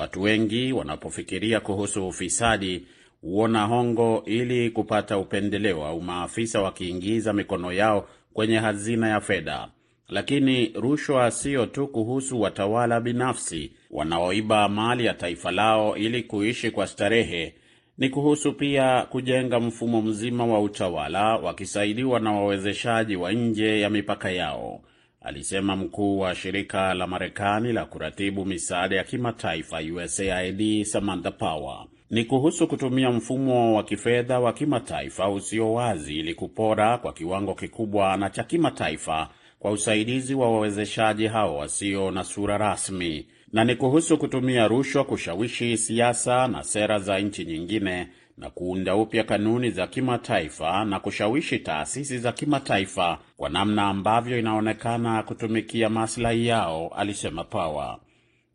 Watu 0.00 0.22
wengi 0.22 0.72
wanapofikiria 0.72 1.60
kuhusu 1.60 2.08
ufisadi 2.08 2.86
huona 3.20 3.64
hongo 3.64 4.22
ili 4.26 4.70
kupata 4.70 5.18
upendeleo 5.18 5.84
au 5.86 6.00
maafisa 6.02 6.62
wakiingiza 6.62 7.32
mikono 7.32 7.72
yao 7.72 8.08
kwenye 8.32 8.58
hazina 8.58 9.08
ya 9.08 9.20
fedha. 9.20 9.68
Lakini 10.08 10.66
rushwa 10.74 11.30
siyo 11.30 11.66
tu 11.66 11.88
kuhusu 11.88 12.40
watawala 12.40 13.00
binafsi 13.00 13.72
wanaoiba 13.90 14.68
mali 14.68 15.04
ya 15.04 15.14
taifa 15.14 15.50
lao 15.50 15.96
ili 15.96 16.22
kuishi 16.22 16.70
kwa 16.70 16.86
starehe. 16.86 17.54
Ni 17.98 18.08
kuhusu 18.08 18.52
pia 18.52 19.02
kujenga 19.02 19.60
mfumo 19.60 20.02
mzima 20.02 20.46
wa 20.46 20.60
utawala 20.60 21.36
wakisaidiwa 21.36 22.20
na 22.20 22.32
wawezeshaji 22.32 23.16
wa 23.16 23.32
nje 23.32 23.80
ya 23.80 23.90
mipaka 23.90 24.30
yao, 24.30 24.80
alisema 25.20 25.76
mkuu 25.76 26.18
wa 26.18 26.34
shirika 26.34 26.94
la 26.94 27.06
Marekani 27.06 27.72
la 27.72 27.84
kuratibu 27.84 28.44
misaada 28.44 28.96
ya 28.96 29.04
kimataifa 29.04 29.78
USAID 29.94 30.84
Samantha 30.84 31.30
Power. 31.30 31.86
Ni 32.10 32.24
kuhusu 32.24 32.66
kutumia 32.68 33.10
mfumo 33.10 33.76
wa 33.76 33.82
kifedha 33.82 34.40
wa 34.40 34.52
kimataifa 34.52 35.28
usio 35.30 35.72
wazi 35.72 36.18
ili 36.18 36.34
kupora 36.34 36.98
kwa 36.98 37.12
kiwango 37.12 37.54
kikubwa 37.54 38.16
na 38.16 38.30
cha 38.30 38.44
kimataifa 38.44 39.28
kwa 39.58 39.70
usaidizi 39.70 40.34
wa 40.34 40.50
wawezeshaji 40.52 41.26
hao 41.26 41.56
wasio 41.56 42.10
na 42.10 42.24
sura 42.24 42.58
rasmi, 42.58 43.26
na 43.52 43.64
ni 43.64 43.76
kuhusu 43.76 44.18
kutumia 44.18 44.68
rushwa 44.68 45.04
kushawishi 45.04 45.76
siasa 45.76 46.48
na 46.48 46.62
sera 46.62 46.98
za 46.98 47.18
nchi 47.18 47.44
nyingine 47.44 48.08
na 48.40 48.50
kuunda 48.50 48.96
upya 48.96 49.24
kanuni 49.24 49.70
za 49.70 49.86
kimataifa 49.86 50.84
na 50.84 51.00
kushawishi 51.00 51.58
taasisi 51.58 52.18
za 52.18 52.32
kimataifa 52.32 53.18
kwa 53.36 53.48
namna 53.50 53.82
ambavyo 53.88 54.38
inaonekana 54.38 55.22
kutumikia 55.22 55.88
maslahi 55.90 56.46
yao, 56.46 56.88
alisema 56.96 57.44
Power. 57.44 57.98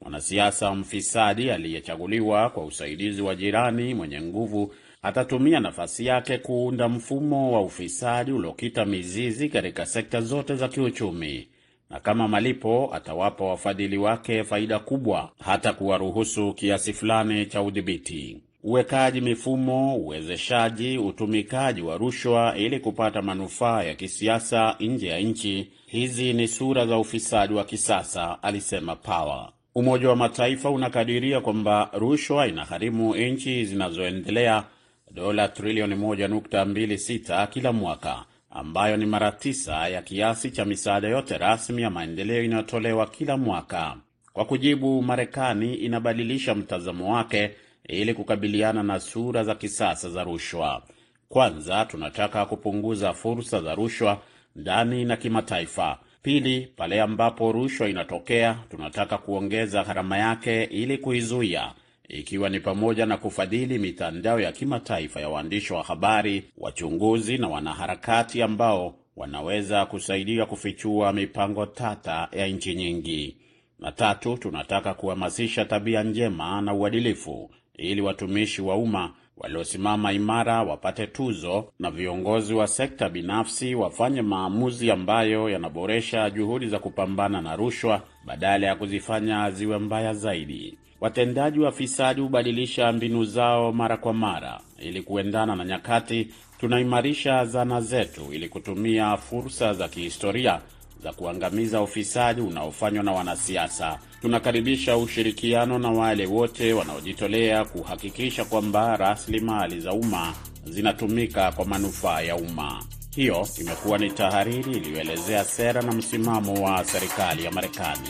Mwanasiasa 0.02 0.76
mfisadi 0.76 1.52
aliyechaguliwa 1.52 2.50
kwa 2.50 2.66
usaidizi 2.66 3.22
wa 3.22 3.36
jirani 3.36 3.94
mwenye 3.94 4.22
nguvu 4.22 4.74
atatumia 5.02 5.60
nafasi 5.60 6.06
yake 6.06 6.38
kuunda 6.38 6.90
mfumo 6.90 7.52
wa 7.52 7.62
ufisadi 7.62 8.32
uliokita 8.32 8.86
mizizi 8.86 9.50
katika 9.50 9.86
sekta 9.86 10.22
zote 10.22 10.56
za 10.56 10.68
kiuchumi, 10.68 11.48
na 11.90 12.00
kama 12.00 12.28
malipo 12.28 12.90
atawapa 12.94 13.44
wafadhili 13.46 13.98
wake 13.98 14.44
faida 14.44 14.80
kubwa, 14.80 15.32
hata 15.40 15.74
kuwaruhusu 15.74 16.54
kiasi 16.54 16.94
fulani 16.94 17.46
cha 17.46 17.62
udhibiti. 17.62 18.42
Uwekaji 18.68 19.22
mifumo, 19.22 19.96
uwezeshaji, 19.98 20.98
utumikaji 20.98 21.82
wa 21.82 21.98
rushwa 21.98 22.56
ili 22.58 22.80
kupata 22.80 23.22
manufaa 23.22 23.84
ya 23.84 23.96
kisiasa 23.96 24.76
nje 24.80 25.08
ya 25.08 25.20
nchi, 25.20 25.72
hizi 25.86 26.34
ni 26.34 26.48
sura 26.48 26.86
za 26.88 26.98
ufisadi 26.98 27.54
wa 27.54 27.64
kisasa, 27.64 28.44
alisema 28.44 28.96
Power. 28.96 29.50
Umoja 29.76 30.10
wa 30.10 30.16
Mataifa 30.16 30.70
unakadiria 30.70 31.42
kwamba 31.42 31.90
rushwa 31.94 32.48
inagharimu 32.48 33.16
nchi 33.16 33.66
zinazoendelea 33.66 34.64
dola 35.12 35.48
trilioni 35.48 35.96
1.26 35.96 37.48
kila 37.48 37.74
mwaka, 37.74 38.26
ambayo 38.50 38.98
ni 38.98 39.06
mara 39.06 39.32
tisa 39.32 39.88
ya 39.88 40.02
kiasi 40.02 40.52
cha 40.52 40.66
misaada 40.66 41.08
yote 41.08 41.38
rasmi 41.38 41.82
ya 41.82 41.90
maendeleo 41.90 42.44
inayotolewa 42.44 43.08
kila 43.08 43.38
mwaka. 43.38 43.98
Kwa 44.34 44.46
kujibu, 44.46 45.02
Marekani 45.02 45.76
inabadilisha 45.76 46.56
mtazamo 46.56 47.14
wake 47.14 47.52
ili 47.88 48.14
kukabiliana 48.14 48.84
na 48.84 49.00
sura 49.00 49.44
za 49.44 49.56
kisasa 49.56 50.10
za 50.10 50.24
rushwa. 50.24 50.84
Kwanza, 51.30 51.86
tunataka 51.86 52.46
kupunguza 52.46 53.14
fursa 53.14 53.62
za 53.62 53.76
rushwa 53.76 54.22
ndani 54.56 55.06
na 55.06 55.18
kimataifa. 55.18 56.00
Pili, 56.22 56.68
pale 56.76 57.02
ambapo 57.02 57.52
rushwa 57.52 57.90
inatokea, 57.90 58.58
tunataka 58.70 59.18
kuongeza 59.18 59.84
gharama 59.84 60.18
yake 60.18 60.64
ili 60.64 60.98
kuizuia, 60.98 61.72
ikiwa 62.10 62.50
ni 62.50 62.60
pamoja 62.60 63.06
na 63.06 63.18
kufadhili 63.18 63.78
mitandao 63.80 64.40
ya 64.40 64.52
kimataifa 64.52 65.22
ya 65.22 65.30
waandishi 65.30 65.74
wa 65.74 65.84
habari, 65.84 66.44
wachunguzi 66.58 67.38
na 67.38 67.48
wanaharakati 67.48 68.42
ambao 68.42 68.96
wanaweza 69.16 69.86
kusaidia 69.86 70.46
kufichua 70.46 71.14
mipango 71.14 71.66
tata 71.66 72.28
ya 72.32 72.48
nchi 72.48 72.76
nyingi. 72.76 73.38
Na 73.80 73.92
tatu, 73.92 74.38
tunataka 74.38 74.94
kuhamasisha 74.94 75.66
tabia 75.66 76.04
njema 76.04 76.62
na 76.62 76.74
uadilifu 76.74 77.50
ili 77.78 78.02
watumishi 78.02 78.62
wa 78.62 78.76
umma 78.76 79.12
waliosimama 79.38 80.14
imara 80.14 80.64
wapate 80.64 81.08
tuzo 81.08 81.66
na 81.80 81.92
viongozi 81.92 82.54
wa 82.54 82.68
sekta 82.68 83.10
binafsi 83.10 83.76
wafanye 83.76 84.22
maamuzi 84.22 84.92
ambayo 84.92 85.50
yanaboresha 85.50 86.30
juhudi 86.30 86.68
za 86.68 86.80
kupambana 86.80 87.42
na 87.42 87.56
rushwa 87.56 88.02
badala 88.26 88.68
ya 88.68 88.76
kuzifanya 88.76 89.52
ziwe 89.52 89.78
mbaya 89.80 90.14
zaidi. 90.14 90.78
Watendaji 91.02 91.60
wa 91.60 91.72
fisadi 91.72 92.22
hubadilisha 92.22 92.92
mbinu 92.92 93.24
zao 93.26 93.72
mara 93.72 93.98
kwa 93.98 94.14
mara 94.14 94.60
ili 94.80 95.02
kuendana 95.02 95.56
na 95.56 95.66
nyakati. 95.66 96.28
Tunaimarisha 96.60 97.46
zana 97.46 97.82
zetu 97.82 98.34
ili 98.34 98.50
kutumia 98.50 99.18
fursa 99.18 99.74
za 99.74 99.88
kihistoria 99.88 100.62
za 101.06 101.14
kuangamiza 101.14 101.82
ufisadi 101.82 102.42
unaofanywa 102.42 103.04
na 103.04 103.12
wanasiasa. 103.12 104.00
Tunakaribisha 104.22 104.98
ushirikiano 104.98 105.80
na 105.80 105.90
wale 105.92 106.26
wote 106.26 106.74
wanaojitolea 106.74 107.66
kuhakikisha 107.66 108.46
kwamba 108.46 108.98
rasilimali 108.98 109.80
za 109.80 109.94
umma 109.94 110.34
zinatumika 110.66 111.52
kwa 111.52 111.66
manufaa 111.66 112.22
ya 112.22 112.36
umma. 112.36 112.84
Hiyo 113.16 113.48
imekuwa 113.62 113.98
ni 113.98 114.12
tahariri 114.12 114.72
iliyoelezea 114.78 115.44
sera 115.44 115.82
na 115.82 115.92
msimamo 115.92 116.54
wa 116.54 116.84
serikali 116.86 117.44
ya 117.46 117.52
Marekani. 117.52 118.10